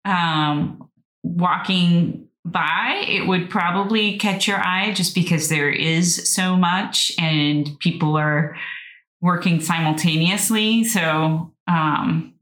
um, 0.06 0.88
walking 1.22 2.25
by, 2.46 3.04
it 3.08 3.26
would 3.26 3.50
probably 3.50 4.18
catch 4.18 4.46
your 4.46 4.58
eye 4.58 4.92
just 4.92 5.14
because 5.14 5.48
there 5.48 5.70
is 5.70 6.32
so 6.32 6.56
much 6.56 7.12
and 7.18 7.78
people 7.80 8.16
are 8.16 8.56
working 9.20 9.60
simultaneously. 9.60 10.84
So, 10.84 11.52
um, 11.66 12.34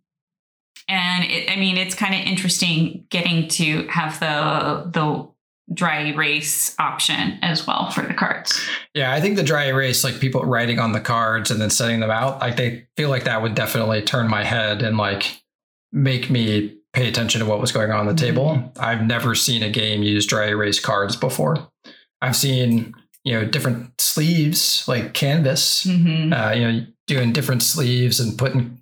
and 0.89 1.25
it, 1.25 1.51
I 1.51 1.57
mean, 1.57 1.77
it's 1.79 1.95
kind 1.95 2.15
of 2.15 2.21
interesting 2.21 3.07
getting 3.09 3.49
to 3.49 3.87
have 3.89 4.21
the 4.21 4.91
the 4.91 5.29
dry 5.73 6.05
erase 6.05 6.77
option 6.79 7.39
as 7.41 7.67
well 7.67 7.91
for 7.91 8.03
the 8.03 8.13
cards. 8.13 8.61
Yeah, 8.93 9.13
I 9.13 9.21
think 9.23 9.37
the 9.37 9.43
dry 9.43 9.65
erase, 9.65 10.05
like 10.05 10.21
people 10.21 10.45
writing 10.45 10.79
on 10.79 10.93
the 10.93 11.01
cards 11.01 11.51
and 11.51 11.59
then 11.59 11.71
setting 11.71 12.01
them 12.01 12.11
out, 12.11 12.41
like 12.41 12.57
they 12.57 12.87
feel 12.99 13.09
like 13.09 13.25
that 13.25 13.41
would 13.41 13.55
definitely 13.55 14.03
turn 14.03 14.29
my 14.29 14.45
head 14.45 14.83
and 14.83 14.99
like 14.99 15.43
make 15.91 16.29
me 16.29 16.77
pay 16.95 17.09
attention 17.09 17.41
to 17.41 17.47
what 17.47 17.61
was 17.61 17.73
going 17.73 17.91
on 17.91 17.99
on 17.99 18.07
the 18.07 18.15
table. 18.15 18.73
I've 18.79 19.05
never 19.05 19.35
seen 19.35 19.63
a 19.63 19.71
game 19.71 20.03
use 20.03 20.27
dry 20.27 20.47
erase 20.49 20.81
cards 20.81 21.17
before. 21.17 21.69
I've 22.23 22.37
seen, 22.37 22.95
you 23.25 23.35
know, 23.35 23.45
different 23.45 24.01
sleeves 24.01 24.87
like 24.89 25.13
canvas, 25.13 25.85
Mm-hmm. 25.85 26.33
uh, 26.33 26.53
you 26.53 26.61
know, 26.73 26.87
doing 27.07 27.33
different 27.33 27.63
sleeves 27.63 28.21
and 28.21 28.39
putting 28.39 28.79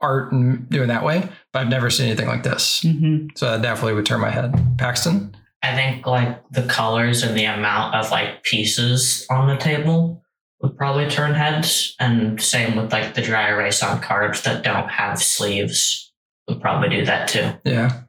art 0.00 0.32
and 0.32 0.68
doing 0.68 0.88
that 0.88 1.02
way, 1.02 1.28
but 1.52 1.60
I've 1.62 1.68
never 1.68 1.88
seen 1.90 2.06
anything 2.06 2.28
like 2.28 2.42
this. 2.42 2.82
Mm-hmm. 2.84 3.28
So 3.36 3.46
that 3.46 3.62
definitely 3.62 3.94
would 3.94 4.06
turn 4.06 4.20
my 4.20 4.30
head. 4.30 4.54
Paxton? 4.78 5.34
I 5.62 5.74
think 5.74 6.06
like 6.06 6.46
the 6.50 6.64
colors 6.64 7.22
and 7.22 7.36
the 7.36 7.46
amount 7.46 7.94
of 7.94 8.10
like 8.10 8.42
pieces 8.42 9.26
on 9.30 9.48
the 9.48 9.56
table 9.56 10.22
would 10.60 10.76
probably 10.76 11.08
turn 11.08 11.34
heads, 11.34 11.94
and 11.98 12.40
same 12.40 12.76
with 12.76 12.92
like 12.92 13.14
the 13.14 13.22
dry 13.22 13.48
erase 13.48 13.82
on 13.82 14.00
cards 14.02 14.42
that 14.42 14.62
don't 14.62 14.88
have 14.90 15.22
sleeves 15.22 16.03
would 16.48 16.60
probably 16.60 16.88
do 16.90 17.04
that 17.06 17.28
too. 17.28 17.50
Yeah. 17.64 18.02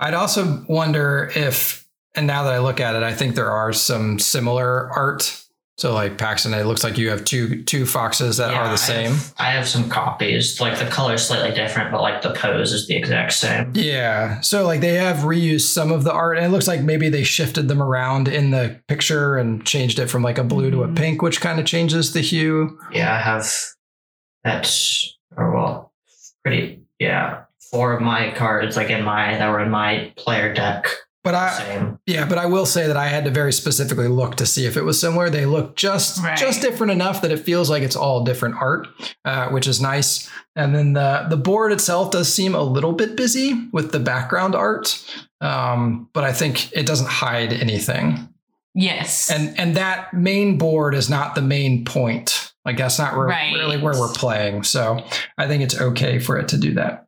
I'd 0.00 0.14
also 0.14 0.64
wonder 0.68 1.30
if, 1.34 1.86
and 2.14 2.26
now 2.26 2.42
that 2.44 2.52
I 2.52 2.58
look 2.58 2.80
at 2.80 2.94
it, 2.96 3.02
I 3.02 3.14
think 3.14 3.34
there 3.34 3.50
are 3.50 3.72
some 3.72 4.18
similar 4.18 4.90
art. 4.92 5.42
So 5.78 5.92
like 5.92 6.16
Paxton, 6.16 6.54
it 6.54 6.64
looks 6.64 6.82
like 6.82 6.96
you 6.96 7.10
have 7.10 7.24
two 7.26 7.62
two 7.64 7.84
foxes 7.84 8.38
that 8.38 8.50
Yeah, 8.50 8.60
are 8.60 8.64
I 8.64 8.70
the 8.70 8.78
same. 8.78 9.10
have- 9.12 9.34
I 9.38 9.50
have 9.50 9.68
some 9.68 9.90
copies. 9.90 10.58
Like 10.58 10.78
the 10.78 10.86
color 10.86 11.14
is 11.14 11.26
slightly 11.26 11.52
different, 11.54 11.92
but 11.92 12.00
like 12.00 12.22
the 12.22 12.32
pose 12.32 12.72
is 12.72 12.86
the 12.86 12.96
exact 12.96 13.34
same. 13.34 13.72
Yeah. 13.74 14.40
So 14.40 14.64
like 14.64 14.80
they 14.80 14.94
have 14.94 15.18
reused 15.18 15.68
some 15.72 15.92
of 15.92 16.02
the 16.04 16.12
art 16.14 16.38
and 16.38 16.46
it 16.46 16.48
looks 16.48 16.66
like 16.66 16.80
maybe 16.80 17.10
they 17.10 17.24
shifted 17.24 17.68
them 17.68 17.82
around 17.82 18.26
in 18.26 18.52
the 18.52 18.80
picture 18.88 19.36
and 19.36 19.66
changed 19.66 19.98
it 19.98 20.06
from 20.08 20.22
like 20.22 20.38
a 20.38 20.44
blue 20.44 20.70
to 20.70 20.82
a 20.82 20.88
Mhm. 20.88 20.96
pink, 20.96 21.20
which 21.20 21.42
kind 21.42 21.60
of 21.60 21.66
changes 21.66 22.14
the 22.14 22.22
hue. 22.22 22.78
Yeah, 22.90 23.14
I 23.14 23.18
have 23.20 23.46
that's 24.44 25.16
or 25.36 25.54
well, 25.54 25.92
pretty 26.42 26.80
yeah. 26.98 27.42
Four 27.70 27.92
of 27.94 28.02
my 28.02 28.30
cards, 28.32 28.76
like 28.76 28.90
in 28.90 29.02
my 29.04 29.36
that 29.36 29.48
were 29.50 29.60
in 29.60 29.70
my 29.70 30.12
player 30.16 30.52
deck, 30.54 30.88
But 31.24 31.34
I 31.34 31.50
same. 31.58 31.98
yeah, 32.06 32.24
but 32.26 32.38
I 32.38 32.46
will 32.46 32.66
say 32.66 32.86
that 32.86 32.96
I 32.96 33.08
had 33.08 33.24
to 33.24 33.30
very 33.30 33.52
specifically 33.52 34.06
look 34.08 34.36
to 34.36 34.46
see 34.46 34.64
if 34.66 34.76
it 34.76 34.82
was 34.84 35.00
similar. 35.00 35.28
They 35.28 35.46
look 35.46 35.74
just 35.76 36.22
Right. 36.22 36.36
just 36.38 36.60
different 36.62 36.92
enough 36.92 37.22
that 37.22 37.32
it 37.32 37.40
feels 37.40 37.68
like 37.68 37.82
it's 37.82 37.96
all 37.96 38.22
different 38.24 38.54
art, 38.60 38.86
uh, 39.24 39.48
which 39.48 39.66
is 39.66 39.80
nice. 39.80 40.28
And 40.54 40.74
then 40.74 40.92
the 40.92 41.26
the 41.28 41.36
board 41.36 41.72
itself 41.72 42.12
does 42.12 42.32
seem 42.32 42.54
a 42.54 42.62
little 42.62 42.92
bit 42.92 43.16
busy 43.16 43.68
with 43.72 43.90
the 43.92 43.98
background 43.98 44.54
art, 44.54 45.04
um, 45.40 46.08
but 46.14 46.24
I 46.24 46.32
think 46.32 46.72
it 46.72 46.86
doesn't 46.86 47.08
hide 47.08 47.52
anything. 47.52 48.28
Yes. 48.74 49.30
And 49.30 49.58
and 49.58 49.74
that 49.76 50.12
main 50.14 50.58
board 50.58 50.94
is 50.94 51.10
not 51.10 51.34
the 51.34 51.42
main 51.42 51.84
point. 51.84 52.52
Like 52.64 52.76
that's 52.78 52.98
not 52.98 53.16
re- 53.16 53.28
Right. 53.28 53.52
really 53.54 53.78
where 53.78 53.98
we're 53.98 54.12
playing. 54.12 54.62
So 54.64 55.04
I 55.38 55.46
think 55.46 55.62
it's 55.62 55.80
okay 55.80 56.18
for 56.18 56.36
it 56.36 56.48
to 56.48 56.58
do 56.58 56.74
that. 56.74 57.06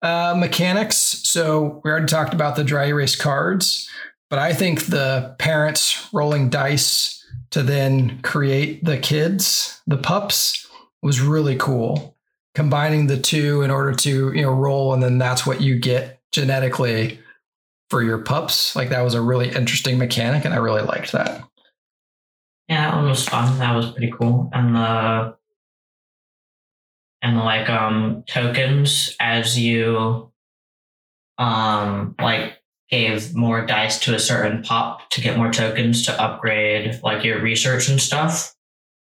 Uh, 0.00 0.34
mechanics. 0.38 0.96
So 0.96 1.80
we 1.82 1.90
already 1.90 2.06
talked 2.06 2.32
about 2.32 2.54
the 2.54 2.62
dry 2.62 2.86
erase 2.86 3.16
cards, 3.16 3.88
but 4.30 4.38
I 4.38 4.52
think 4.52 4.86
the 4.86 5.34
parents 5.38 6.08
rolling 6.12 6.50
dice 6.50 7.24
to 7.50 7.64
then 7.64 8.20
create 8.22 8.84
the 8.84 8.98
kids, 8.98 9.80
the 9.88 9.96
pups, 9.96 10.68
was 11.02 11.20
really 11.20 11.56
cool. 11.56 12.16
Combining 12.54 13.08
the 13.08 13.18
two 13.18 13.62
in 13.62 13.70
order 13.70 13.92
to 13.92 14.32
you 14.32 14.42
know 14.42 14.52
roll, 14.52 14.92
and 14.94 15.02
then 15.02 15.18
that's 15.18 15.46
what 15.46 15.60
you 15.60 15.78
get 15.78 16.20
genetically 16.32 17.18
for 17.90 18.02
your 18.02 18.18
pups. 18.18 18.76
Like 18.76 18.90
that 18.90 19.02
was 19.02 19.14
a 19.14 19.20
really 19.20 19.48
interesting 19.48 19.98
mechanic, 19.98 20.44
and 20.44 20.54
I 20.54 20.58
really 20.58 20.82
liked 20.82 21.12
that. 21.12 21.42
Yeah, 22.68 22.90
that 22.90 22.96
one 22.96 23.08
was 23.08 23.26
fun. 23.26 23.58
That 23.58 23.74
was 23.74 23.90
pretty 23.90 24.12
cool. 24.12 24.50
And 24.52 24.74
the 24.74 25.37
and 27.22 27.38
like 27.38 27.68
um 27.68 28.24
tokens 28.28 29.16
as 29.20 29.58
you 29.58 30.30
um 31.38 32.14
like 32.20 32.54
gave 32.90 33.34
more 33.34 33.66
dice 33.66 33.98
to 34.00 34.14
a 34.14 34.18
certain 34.18 34.62
pop 34.62 35.08
to 35.10 35.20
get 35.20 35.36
more 35.36 35.52
tokens 35.52 36.06
to 36.06 36.22
upgrade 36.22 36.98
like 37.02 37.22
your 37.24 37.40
research 37.42 37.88
and 37.88 38.00
stuff 38.00 38.54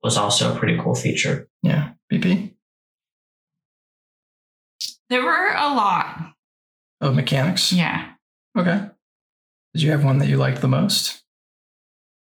was 0.02 0.16
also 0.16 0.54
a 0.54 0.58
pretty 0.58 0.78
cool 0.78 0.94
feature. 0.94 1.48
Yeah, 1.62 1.92
BP 2.12 2.54
there 5.10 5.24
were 5.24 5.48
a 5.48 5.74
lot. 5.74 6.34
of 7.00 7.14
mechanics. 7.14 7.72
Yeah. 7.72 8.12
Okay. 8.56 8.88
Did 9.74 9.82
you 9.82 9.90
have 9.90 10.04
one 10.04 10.18
that 10.18 10.28
you 10.28 10.36
liked 10.36 10.60
the 10.60 10.68
most? 10.68 11.22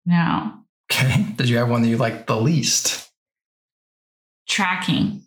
No. 0.05 0.53
Okay. 0.93 1.27
Did 1.37 1.49
you 1.49 1.57
have 1.59 1.71
one 1.71 1.83
that 1.83 1.89
you 1.89 1.97
liked 1.97 2.27
the 2.27 2.37
least? 2.41 3.11
Tracking. 4.49 5.23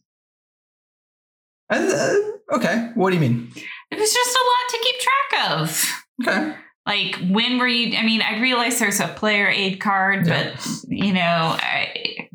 Uh, 1.70 1.76
uh, 1.76 2.56
okay. 2.58 2.90
What 2.96 3.10
do 3.10 3.16
you 3.16 3.22
mean? 3.22 3.52
It 3.92 4.00
was 4.00 4.14
just 4.14 4.36
a 4.36 4.40
lot 4.40 4.70
to 4.70 4.78
keep 4.84 4.96
track 5.00 5.52
of. 5.52 5.92
Okay. 6.24 6.56
Like 6.86 7.16
when 7.30 7.58
were 7.58 7.68
you? 7.68 7.98
I 7.98 8.04
mean, 8.06 8.22
I 8.22 8.40
realize 8.40 8.80
there's 8.80 9.00
a 9.00 9.08
player 9.08 9.48
aid 9.48 9.80
card, 9.80 10.28
Yeah. 10.28 10.52
but 10.54 10.68
you 10.88 11.14
know, 11.14 11.58
I, 11.60 12.30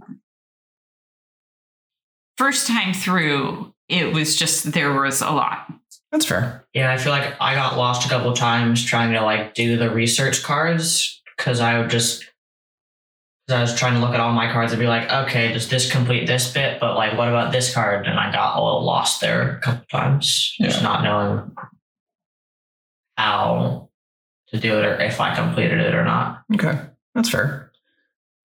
first 2.37 2.67
time 2.67 2.93
through, 2.95 3.73
it 3.89 4.13
was 4.13 4.37
just 4.37 4.73
there 4.73 4.93
was 4.93 5.21
a 5.21 5.31
lot. 5.31 5.73
That's 6.13 6.27
fair. 6.27 6.67
Yeah, 6.75 6.93
I 6.93 6.97
feel 6.99 7.13
like 7.13 7.35
I 7.41 7.55
got 7.55 7.77
lost 7.77 8.05
a 8.07 8.09
couple 8.09 8.33
times 8.33 8.85
trying 8.85 9.13
to 9.13 9.21
like 9.23 9.55
do 9.55 9.77
the 9.77 9.91
research 9.91 10.43
cards 10.43 11.23
because 11.37 11.61
I 11.61 11.79
would 11.79 11.91
just 11.91 12.21
because 12.21 12.30
I 13.53 13.61
was 13.61 13.79
trying 13.79 13.95
to 13.95 14.01
look 14.01 14.15
at 14.15 14.21
all 14.21 14.33
my 14.33 14.51
cards 14.53 14.73
and 14.73 14.81
be 14.81 14.87
like, 14.87 15.11
okay, 15.11 15.53
does 15.53 15.69
this 15.69 15.91
complete 15.91 16.27
this 16.27 16.53
bit? 16.53 16.81
But 16.81 16.97
like, 16.97 17.17
what 17.17 17.29
about 17.29 17.53
this 17.53 17.73
card? 17.73 18.07
And 18.07 18.19
I 18.19 18.33
got 18.33 18.59
a 18.59 18.65
little 18.65 18.85
lost 18.85 19.21
there 19.21 19.57
a 19.57 19.61
couple 19.61 19.85
times, 19.91 20.55
just 20.61 20.83
not 20.83 21.03
knowing 21.03 21.53
how 23.17 23.91
to 24.49 24.59
do 24.59 24.79
it 24.79 24.85
or 24.85 25.01
if 25.01 25.21
I 25.21 25.35
completed 25.35 25.81
it 25.81 25.95
or 25.95 26.05
not. 26.05 26.43
Okay. 26.55 26.79
That's 27.15 27.31
fair. 27.31 27.73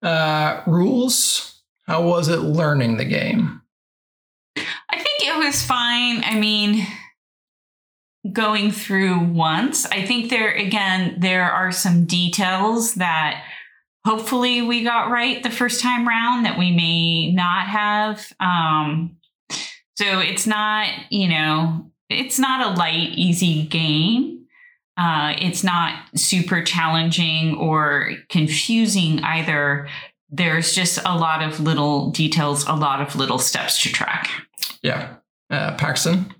Uh, 0.02 0.62
rules. 0.66 1.62
How 1.86 2.02
was 2.02 2.28
it 2.28 2.40
learning 2.40 2.96
the 2.96 3.04
game? 3.04 3.62
I 4.56 4.98
think 4.98 5.22
it 5.22 5.36
was 5.36 5.62
fine. 5.62 6.22
I 6.24 6.34
mean, 6.38 6.86
going 8.32 8.72
through 8.72 9.20
once, 9.20 9.86
I 9.86 10.04
think 10.04 10.30
there, 10.30 10.52
again, 10.52 11.16
there 11.18 11.50
are 11.50 11.72
some 11.72 12.04
details 12.06 12.94
that 12.94 13.44
hopefully 14.06 14.62
we 14.62 14.84
got 14.84 15.10
right 15.10 15.42
the 15.42 15.50
first 15.50 15.80
time 15.80 16.06
round 16.06 16.46
that 16.46 16.56
we 16.56 16.70
may 16.70 17.32
not 17.32 17.66
have. 17.66 18.32
Um, 18.38 19.16
so 19.96 20.20
it's 20.20 20.46
not, 20.46 20.88
you 21.10 21.26
know, 21.26 21.90
it's 22.08 22.38
not 22.38 22.64
a 22.64 22.78
light, 22.78 23.10
easy 23.16 23.64
game. 23.64 24.46
Uh, 24.96 25.34
it's 25.38 25.64
not 25.64 25.98
super 26.14 26.62
challenging 26.62 27.56
or 27.56 28.12
confusing 28.28 29.24
either. 29.24 29.88
There's 30.30 30.72
just 30.72 30.98
a 31.04 31.18
lot 31.18 31.42
of 31.42 31.58
little 31.58 32.10
details, 32.10 32.64
a 32.68 32.74
lot 32.74 33.00
of 33.00 33.16
little 33.16 33.40
steps 33.40 33.82
to 33.82 33.88
track. 33.88 34.30
Yeah. 34.82 35.16
Uh, 35.50 35.74
Paxton? 35.76 36.32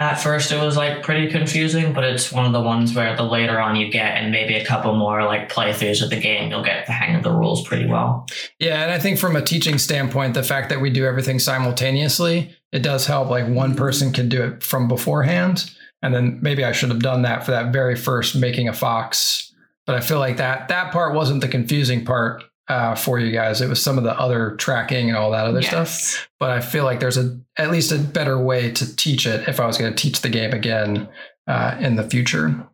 At 0.00 0.14
first, 0.14 0.50
it 0.50 0.56
was 0.56 0.78
like 0.78 1.02
pretty 1.02 1.30
confusing, 1.30 1.92
but 1.92 2.04
it's 2.04 2.32
one 2.32 2.46
of 2.46 2.52
the 2.52 2.60
ones 2.62 2.94
where 2.94 3.14
the 3.14 3.22
later 3.22 3.60
on 3.60 3.76
you 3.76 3.92
get, 3.92 4.16
and 4.16 4.32
maybe 4.32 4.54
a 4.54 4.64
couple 4.64 4.96
more 4.96 5.24
like 5.24 5.52
playthroughs 5.52 6.02
of 6.02 6.08
the 6.08 6.18
game, 6.18 6.50
you'll 6.50 6.64
get 6.64 6.86
the 6.86 6.92
hang 6.92 7.14
of 7.14 7.22
the 7.22 7.30
rules 7.30 7.68
pretty 7.68 7.86
well. 7.86 8.26
Yeah, 8.58 8.82
and 8.82 8.90
I 8.90 8.98
think 8.98 9.18
from 9.18 9.36
a 9.36 9.42
teaching 9.42 9.76
standpoint, 9.76 10.32
the 10.32 10.42
fact 10.42 10.70
that 10.70 10.80
we 10.80 10.88
do 10.88 11.04
everything 11.04 11.38
simultaneously, 11.38 12.56
it 12.72 12.82
does 12.82 13.06
help. 13.06 13.28
Like 13.28 13.46
one 13.46 13.76
person 13.76 14.10
can 14.10 14.30
do 14.30 14.42
it 14.42 14.62
from 14.62 14.88
beforehand, 14.88 15.70
and 16.02 16.14
then 16.14 16.38
maybe 16.40 16.64
I 16.64 16.72
should 16.72 16.88
have 16.88 17.02
done 17.02 17.20
that 17.22 17.44
for 17.44 17.50
that 17.50 17.70
very 17.70 17.94
first 17.94 18.34
making 18.34 18.68
a 18.68 18.72
fox. 18.72 19.52
But 19.84 19.96
I 19.96 20.00
feel 20.00 20.18
like 20.18 20.38
that 20.38 20.68
that 20.68 20.92
part 20.92 21.14
wasn't 21.14 21.42
the 21.42 21.48
confusing 21.48 22.06
part 22.06 22.42
uh, 22.70 22.94
for 22.94 23.18
you 23.18 23.32
guys. 23.32 23.60
It 23.60 23.68
was 23.68 23.82
some 23.82 23.98
of 23.98 24.04
the 24.04 24.16
other 24.16 24.54
tracking 24.54 25.08
and 25.08 25.18
all 25.18 25.32
that 25.32 25.44
other 25.44 25.60
stuff. 25.60 26.28
But 26.38 26.50
I 26.50 26.60
feel 26.60 26.84
like 26.84 27.00
there's 27.00 27.16
a 27.16 27.40
at 27.56 27.72
least 27.72 27.90
a 27.90 27.98
better 27.98 28.38
way 28.38 28.70
to 28.70 28.96
teach 28.96 29.26
it 29.26 29.48
if 29.48 29.58
I 29.58 29.66
was 29.66 29.76
going 29.76 29.92
to 29.92 30.00
teach 30.00 30.20
the 30.20 30.28
game 30.28 30.52
again 30.52 31.08
uh, 31.48 31.76
in 31.80 31.96
the 31.96 32.08
future. 32.08 32.64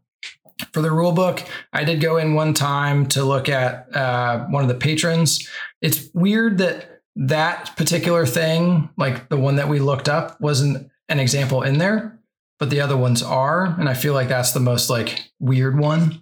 For 0.74 0.82
the 0.82 0.90
rule 0.90 1.12
book, 1.12 1.42
I 1.72 1.84
did 1.84 2.02
go 2.02 2.18
in 2.18 2.34
one 2.34 2.52
time 2.52 3.06
to 3.08 3.24
look 3.24 3.48
at 3.48 3.94
uh, 3.96 4.44
one 4.48 4.62
of 4.62 4.68
the 4.68 4.74
patrons. 4.74 5.48
It's 5.80 6.10
weird 6.12 6.58
that 6.58 7.00
that 7.16 7.74
particular 7.76 8.26
thing, 8.26 8.90
like 8.98 9.30
the 9.30 9.38
one 9.38 9.56
that 9.56 9.70
we 9.70 9.78
looked 9.78 10.10
up, 10.10 10.38
wasn't 10.42 10.90
an 11.08 11.20
example 11.20 11.62
in 11.62 11.78
there, 11.78 12.18
but 12.58 12.68
the 12.68 12.82
other 12.82 12.98
ones 12.98 13.22
are, 13.22 13.64
and 13.64 13.88
I 13.88 13.94
feel 13.94 14.12
like 14.12 14.28
that's 14.28 14.52
the 14.52 14.60
most 14.60 14.90
like 14.90 15.30
weird 15.40 15.78
one. 15.78 16.20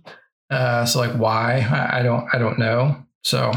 Uh, 0.49 0.85
so 0.85 1.01
like 1.01 1.17
why 1.17 1.67
I, 1.69 1.99
I 1.99 2.03
don't 2.05 2.29
I 2.33 2.39
don't 2.39 2.59
know. 2.61 3.05
So 3.25 3.53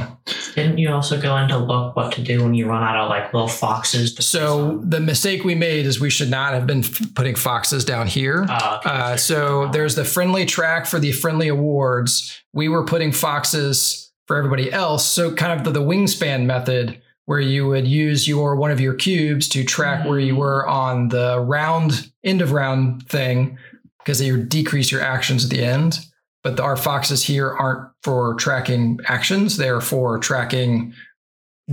Didn't 0.55 0.77
you 0.77 0.89
also 0.91 1.19
go 1.19 1.35
in 1.37 1.49
to 1.49 1.57
look 1.57 1.93
what 1.93 2.13
to 2.13 2.21
do 2.21 2.41
when 2.41 2.53
you 2.53 2.67
run 2.67 2.81
out 2.81 2.95
of 2.95 3.09
like 3.09 3.33
little 3.33 3.49
foxes? 3.49 4.13
To 4.15 4.21
so 4.21 4.81
the 4.81 5.01
mistake 5.01 5.43
we 5.43 5.55
made 5.55 5.85
is 5.85 5.99
we 5.99 6.09
should 6.09 6.29
not 6.29 6.53
have 6.53 6.65
been 6.65 6.85
f- 6.85 7.13
putting 7.15 7.35
foxes 7.35 7.83
down 7.83 8.07
here. 8.07 8.45
Uh, 8.47 8.79
okay. 8.79 8.89
Uh, 8.89 9.17
so 9.17 9.67
there's 9.67 9.95
the 9.95 10.05
friendly 10.05 10.45
track 10.45 10.85
for 10.85 10.99
the 10.99 11.11
friendly 11.11 11.49
awards. 11.49 12.41
We 12.53 12.69
were 12.69 12.85
putting 12.85 13.11
foxes 13.11 14.09
for 14.25 14.37
everybody 14.37 14.71
else. 14.71 15.05
So 15.05 15.33
kind 15.33 15.59
of 15.59 15.65
the, 15.65 15.79
the 15.79 15.85
wingspan 15.85 16.45
method 16.45 17.01
where 17.25 17.41
you 17.41 17.67
would 17.67 17.85
use 17.85 18.25
your 18.25 18.55
one 18.55 18.71
of 18.71 18.79
your 18.79 18.93
cubes 18.93 19.49
to 19.49 19.65
track 19.65 20.07
where 20.07 20.19
you 20.19 20.37
were 20.37 20.65
on 20.65 21.09
the 21.09 21.41
round 21.41 22.09
end 22.23 22.41
of 22.41 22.53
round 22.53 23.05
thing 23.09 23.57
because 23.99 24.21
you 24.21 24.41
decrease 24.41 24.93
your 24.93 25.01
actions 25.01 25.43
at 25.43 25.51
the 25.51 25.61
end. 25.61 25.99
But 26.41 26.55
the, 26.55 26.63
our 26.63 26.77
foxes 26.77 27.23
here 27.23 27.51
aren't 27.51 27.89
for 28.07 28.35
tracking 28.35 29.01
actions; 29.05 29.57
they're 29.57 29.81
for 29.81 30.17
tracking 30.17 30.93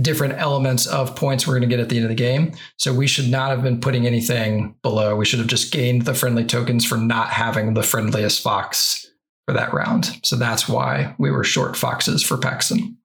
different 0.01 0.33
elements 0.33 0.85
of 0.85 1.15
points 1.15 1.47
we're 1.47 1.53
going 1.53 1.69
to 1.69 1.73
get 1.73 1.79
at 1.79 1.87
the 1.87 1.95
end 1.95 2.03
of 2.03 2.09
the 2.09 2.15
game. 2.15 2.51
So 2.77 2.93
we 2.93 3.07
should 3.07 3.29
not 3.29 3.51
have 3.51 3.63
been 3.63 3.79
putting 3.79 4.05
anything 4.05 4.75
below. 4.81 5.15
We 5.15 5.23
should 5.23 5.39
have 5.39 5.47
just 5.47 5.71
gained 5.71 6.01
the 6.01 6.13
friendly 6.13 6.43
tokens 6.43 6.85
for 6.85 6.97
not 6.97 7.29
having 7.29 7.73
the 7.73 7.83
friendliest 7.83 8.43
fox 8.43 9.09
for 9.47 9.53
that 9.53 9.73
round. 9.73 10.19
So 10.23 10.35
that's 10.35 10.67
why 10.67 11.15
we 11.17 11.31
were 11.31 11.45
short 11.45 11.77
foxes 11.77 12.21
for 12.21 12.37
Paxton. 12.37 12.97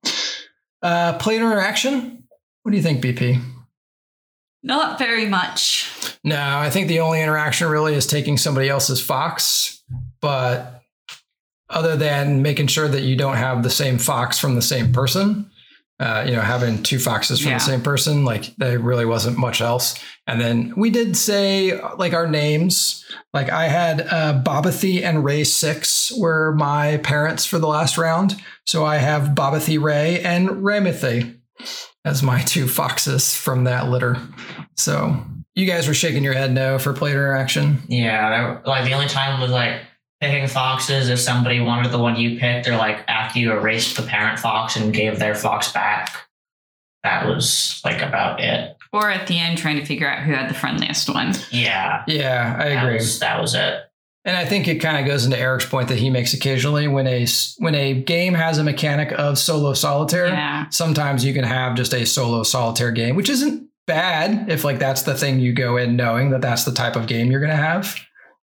Uh, 0.82 1.16
player 1.18 1.38
interaction. 1.38 2.24
What 2.64 2.72
do 2.72 2.76
you 2.76 2.82
think, 2.82 3.00
BP? 3.04 3.40
Not 4.64 4.98
very 4.98 5.26
much. 5.26 6.18
No, 6.24 6.58
I 6.58 6.70
think 6.70 6.88
the 6.88 7.00
only 7.00 7.22
interaction 7.22 7.68
really 7.68 7.94
is 7.94 8.08
taking 8.08 8.36
somebody 8.36 8.68
else's 8.68 9.00
fox, 9.00 9.82
but 10.20 10.79
other 11.70 11.96
than 11.96 12.42
making 12.42 12.66
sure 12.66 12.88
that 12.88 13.02
you 13.02 13.16
don't 13.16 13.36
have 13.36 13.62
the 13.62 13.70
same 13.70 13.96
fox 13.98 14.38
from 14.38 14.54
the 14.56 14.62
same 14.62 14.92
person, 14.92 15.50
uh, 16.00 16.24
you 16.26 16.32
know, 16.32 16.40
having 16.40 16.82
two 16.82 16.98
foxes 16.98 17.40
from 17.40 17.50
Yeah. 17.52 17.58
the 17.58 17.64
same 17.64 17.80
person, 17.82 18.24
like 18.24 18.54
there 18.56 18.78
really 18.78 19.04
wasn't 19.04 19.38
much 19.38 19.60
else. 19.60 19.94
And 20.26 20.40
then 20.40 20.72
we 20.76 20.90
did 20.90 21.16
say 21.16 21.80
like 21.96 22.12
our 22.14 22.26
names. 22.26 23.04
Like 23.32 23.50
I 23.50 23.68
had 23.68 24.00
uh, 24.02 24.42
Babathy 24.44 25.02
and 25.04 25.24
Ray 25.24 25.44
Six 25.44 26.10
were 26.18 26.52
my 26.56 26.96
parents 26.98 27.46
for 27.46 27.58
the 27.58 27.68
last 27.68 27.96
round, 27.98 28.34
so 28.66 28.84
I 28.84 28.96
have 28.96 29.34
Babathy 29.36 29.80
Ray 29.80 30.20
and 30.20 30.48
Ramithy 30.64 31.36
as 32.04 32.22
my 32.22 32.40
two 32.42 32.66
foxes 32.66 33.34
from 33.34 33.64
that 33.64 33.88
litter. 33.88 34.16
So 34.76 35.22
you 35.54 35.66
guys 35.66 35.86
were 35.86 35.94
shaking 35.94 36.24
your 36.24 36.32
head 36.32 36.52
no 36.52 36.78
for 36.78 36.92
player 36.94 37.16
interaction. 37.16 37.82
yeah, 37.88 38.30
there- 38.30 38.62
like 38.64 38.84
the 38.86 38.94
only 38.94 39.08
time 39.08 39.40
was 39.40 39.50
like 39.50 39.80
picking 40.20 40.46
foxes 40.46 41.08
if 41.08 41.18
somebody 41.18 41.60
wanted 41.60 41.90
the 41.92 41.98
one 41.98 42.16
you 42.16 42.38
picked, 42.38 42.68
or 42.68 42.76
like 42.76 43.04
after 43.08 43.38
you 43.38 43.52
erased 43.52 43.96
the 43.96 44.02
parent 44.02 44.38
fox 44.38 44.76
and 44.76 44.92
gave 44.92 45.18
their 45.18 45.34
fox 45.34 45.72
back. 45.72 46.28
That 47.02 47.26
was 47.26 47.80
like 47.84 48.02
about 48.02 48.40
it. 48.40 48.76
Or 48.92 49.08
at 49.08 49.26
the 49.26 49.38
end, 49.38 49.56
trying 49.56 49.78
to 49.78 49.86
figure 49.86 50.08
out 50.10 50.22
who 50.24 50.32
had 50.32 50.50
the 50.50 50.54
friendliest 50.54 51.08
one. 51.08 51.32
Yeah, 51.50 52.02
Yeah, 52.06 52.56
I 52.58 52.68
that 52.70 52.84
agree. 52.84 52.94
was, 52.96 53.18
that 53.20 53.40
was 53.40 53.54
it. 53.54 53.80
And 54.26 54.36
I 54.36 54.44
think 54.44 54.68
it 54.68 54.80
kind 54.80 54.98
of 54.98 55.06
goes 55.06 55.24
into 55.24 55.38
Eric's 55.38 55.64
point 55.64 55.88
that 55.88 55.96
he 55.96 56.10
makes 56.10 56.34
occasionally 56.34 56.86
when 56.88 57.06
a 57.06 57.26
when 57.56 57.74
a 57.74 57.94
game 57.94 58.34
has 58.34 58.58
a 58.58 58.64
mechanic 58.64 59.12
of 59.12 59.38
solo 59.38 59.72
solitaire. 59.72 60.26
Yeah. 60.26 60.68
Sometimes 60.68 61.24
you 61.24 61.32
can 61.32 61.44
have 61.44 61.74
just 61.74 61.94
a 61.94 62.04
solo 62.04 62.42
solitaire 62.42 62.90
game, 62.92 63.16
which 63.16 63.30
isn't 63.30 63.66
bad 63.86 64.50
if 64.50 64.62
like 64.62 64.78
that's 64.78 65.02
the 65.02 65.14
thing 65.14 65.40
you 65.40 65.54
go 65.54 65.78
in 65.78 65.96
knowing 65.96 66.30
that 66.30 66.42
that's 66.42 66.64
the 66.64 66.72
type 66.72 66.96
of 66.96 67.06
game 67.06 67.30
you're 67.30 67.40
going 67.40 67.48
to 67.50 67.56
have. 67.56 67.96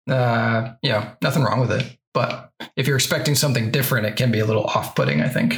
Uh, 0.10 0.74
you 0.82 0.89
know, 0.89 1.08
nothing 1.22 1.44
wrong 1.44 1.60
with 1.60 1.72
it. 1.72 1.98
But 2.13 2.52
if 2.76 2.88
you're 2.88 2.96
expecting 2.96 3.36
something 3.36 3.72
different, 3.72 4.06
it 4.06 4.15
can 4.15 4.32
be 4.32 4.39
a 4.39 4.46
little 4.46 4.63
off-putting. 4.63 5.22
I 5.22 5.28
think. 5.28 5.56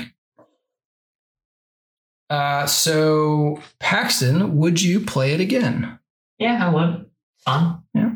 Uh, 2.29 2.65
so 2.65 3.62
Paxton, 3.79 4.57
would 4.57 4.81
you 4.81 4.99
play 4.99 5.33
it 5.33 5.39
again? 5.39 5.99
Yeah, 6.39 6.65
I 6.65 6.69
would. 6.69 7.10
Fun. 7.45 7.83
Yeah. 7.93 8.12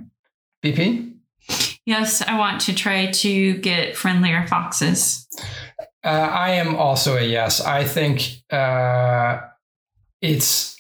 BP? 0.64 1.14
Yes, 1.86 2.22
I 2.22 2.38
want 2.38 2.62
to 2.62 2.76
try 2.76 3.08
to 3.08 3.54
get 3.58 3.96
friendlier 3.96 4.46
foxes. 4.48 5.28
Uh, 6.04 6.08
I 6.08 6.52
am 6.52 6.76
also 6.76 7.18
a 7.18 7.24
yes. 7.24 7.62
I 7.62 7.84
think 7.84 8.44
uh, 8.52 9.42
it's 10.22 10.78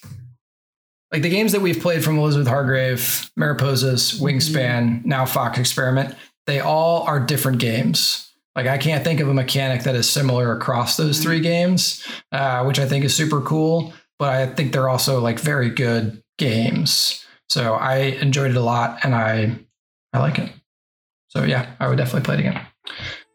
like 1.12 1.22
the 1.22 1.30
games 1.30 1.52
that 1.52 1.62
we've 1.62 1.80
played 1.80 2.04
from 2.04 2.18
Elizabeth 2.18 2.48
Hargrave, 2.48 3.30
Mariposas, 3.38 4.20
Wingspan, 4.20 5.04
now 5.04 5.26
Fox 5.26 5.60
Experiment. 5.60 6.16
They 6.48 6.60
all 6.60 7.04
are 7.04 7.20
different 7.20 7.60
games. 7.60 8.32
Like 8.56 8.68
I 8.68 8.78
can't 8.78 9.04
think 9.04 9.20
of 9.20 9.28
a 9.28 9.34
mechanic 9.34 9.84
that 9.84 9.96
is 9.96 10.10
similar 10.10 10.54
across 10.54 10.98
those 10.98 11.22
three 11.22 11.40
games, 11.40 12.06
uh, 12.32 12.64
which 12.64 12.80
I 12.80 12.88
think 12.88 13.06
is 13.06 13.16
super 13.16 13.42
cool. 13.42 13.94
But 14.20 14.30
I 14.30 14.48
think 14.48 14.72
they're 14.72 14.90
also 14.90 15.20
like 15.20 15.40
very 15.40 15.70
good 15.70 16.22
games. 16.38 17.26
So 17.50 17.74
I 17.74 17.98
enjoyed 17.98 18.52
it 18.52 18.58
a 18.58 18.62
lot, 18.62 19.00
and 19.04 19.16
I 19.16 19.56
I 20.14 20.20
like 20.20 20.40
it. 20.40 20.52
So 21.30 21.44
yeah, 21.44 21.72
I 21.80 21.88
would 21.88 21.98
definitely 21.98 22.26
play 22.26 22.36
it 22.36 22.40
again. 22.42 22.62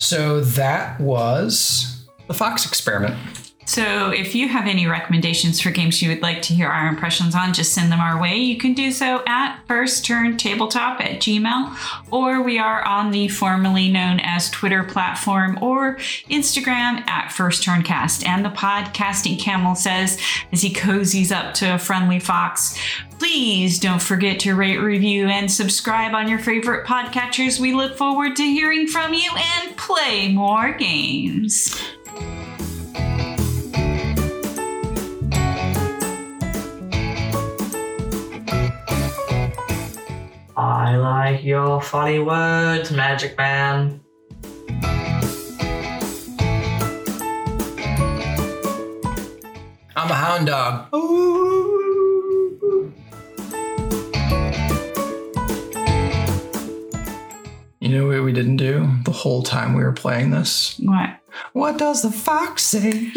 So 0.01 0.41
that 0.41 1.01
was 1.01 2.07
the 2.29 2.35
Fox 2.35 2.67
experiment. 2.67 3.46
So, 3.67 4.11
if 4.11 4.37
you 4.37 4.47
have 4.49 4.69
any 4.69 4.87
recommendations 4.87 5.61
for 5.61 5.73
games 5.73 6.01
you 6.01 6.09
would 6.09 6.23
like 6.23 6.41
to 6.43 6.55
hear 6.55 6.69
our 6.69 6.87
impressions 6.87 7.35
on, 7.35 7.53
just 7.53 7.73
send 7.73 7.91
them 7.91 7.99
our 7.99 8.19
way. 8.21 8.37
You 8.37 8.57
can 8.57 8.75
do 8.75 8.93
so 8.93 9.25
at 9.27 9.61
first 9.67 10.05
turn 10.07 10.37
tabletop 10.37 11.01
at 11.01 11.21
gmail, 11.21 11.77
or 12.13 12.43
we 12.43 12.61
are 12.61 12.87
on 12.87 13.11
the 13.11 13.27
formerly 13.27 13.91
known 13.91 14.21
as 14.21 14.51
Twitter 14.51 14.85
platform 14.85 15.59
or 15.61 15.97
Instagram 16.31 17.07
at 17.09 17.33
first 17.33 17.65
turn 17.65 17.83
cast. 17.83 18.25
And 18.25 18.45
the 18.45 18.51
podcasting 18.51 19.41
camel 19.41 19.75
says 19.75 20.21
as 20.53 20.63
he 20.63 20.73
cozies 20.73 21.33
up 21.33 21.53
to 21.55 21.75
a 21.75 21.79
friendly 21.79 22.21
fox, 22.21 22.79
please 23.19 23.81
don't 23.81 24.01
forget 24.01 24.39
to 24.41 24.55
rate, 24.55 24.79
review, 24.79 25.27
and 25.27 25.51
subscribe 25.51 26.15
on 26.15 26.29
your 26.29 26.39
favorite 26.39 26.87
podcatchers. 26.87 27.59
We 27.59 27.75
look 27.75 27.97
forward 27.97 28.37
to 28.37 28.45
hearing 28.45 28.87
from 28.87 29.13
you 29.13 29.31
and 29.37 29.77
play 29.77 30.33
more 30.33 30.73
games. 30.73 31.96
I 40.87 40.95
like 40.99 41.43
your 41.43 41.83
funny 41.83 42.21
words, 42.21 42.93
Magic 42.93 43.37
Man. 43.37 44.01
I'm 49.97 50.07
I'm 50.07 50.11
a 50.13 50.15
hound 50.15 50.47
dog. 50.47 50.87
You 57.81 57.89
know 57.89 58.07
what 58.07 58.23
we 58.23 58.33
didn't 58.33 58.59
do 58.59 58.89
the 59.05 59.11
whole 59.11 59.43
time 59.43 59.75
we 59.75 59.83
were 59.83 59.91
playing 59.91 60.31
this? 60.31 60.79
What? 60.79 61.19
What 61.53 61.79
does 61.79 62.03
the 62.03 62.13
fox 62.13 62.63
say? 62.63 63.13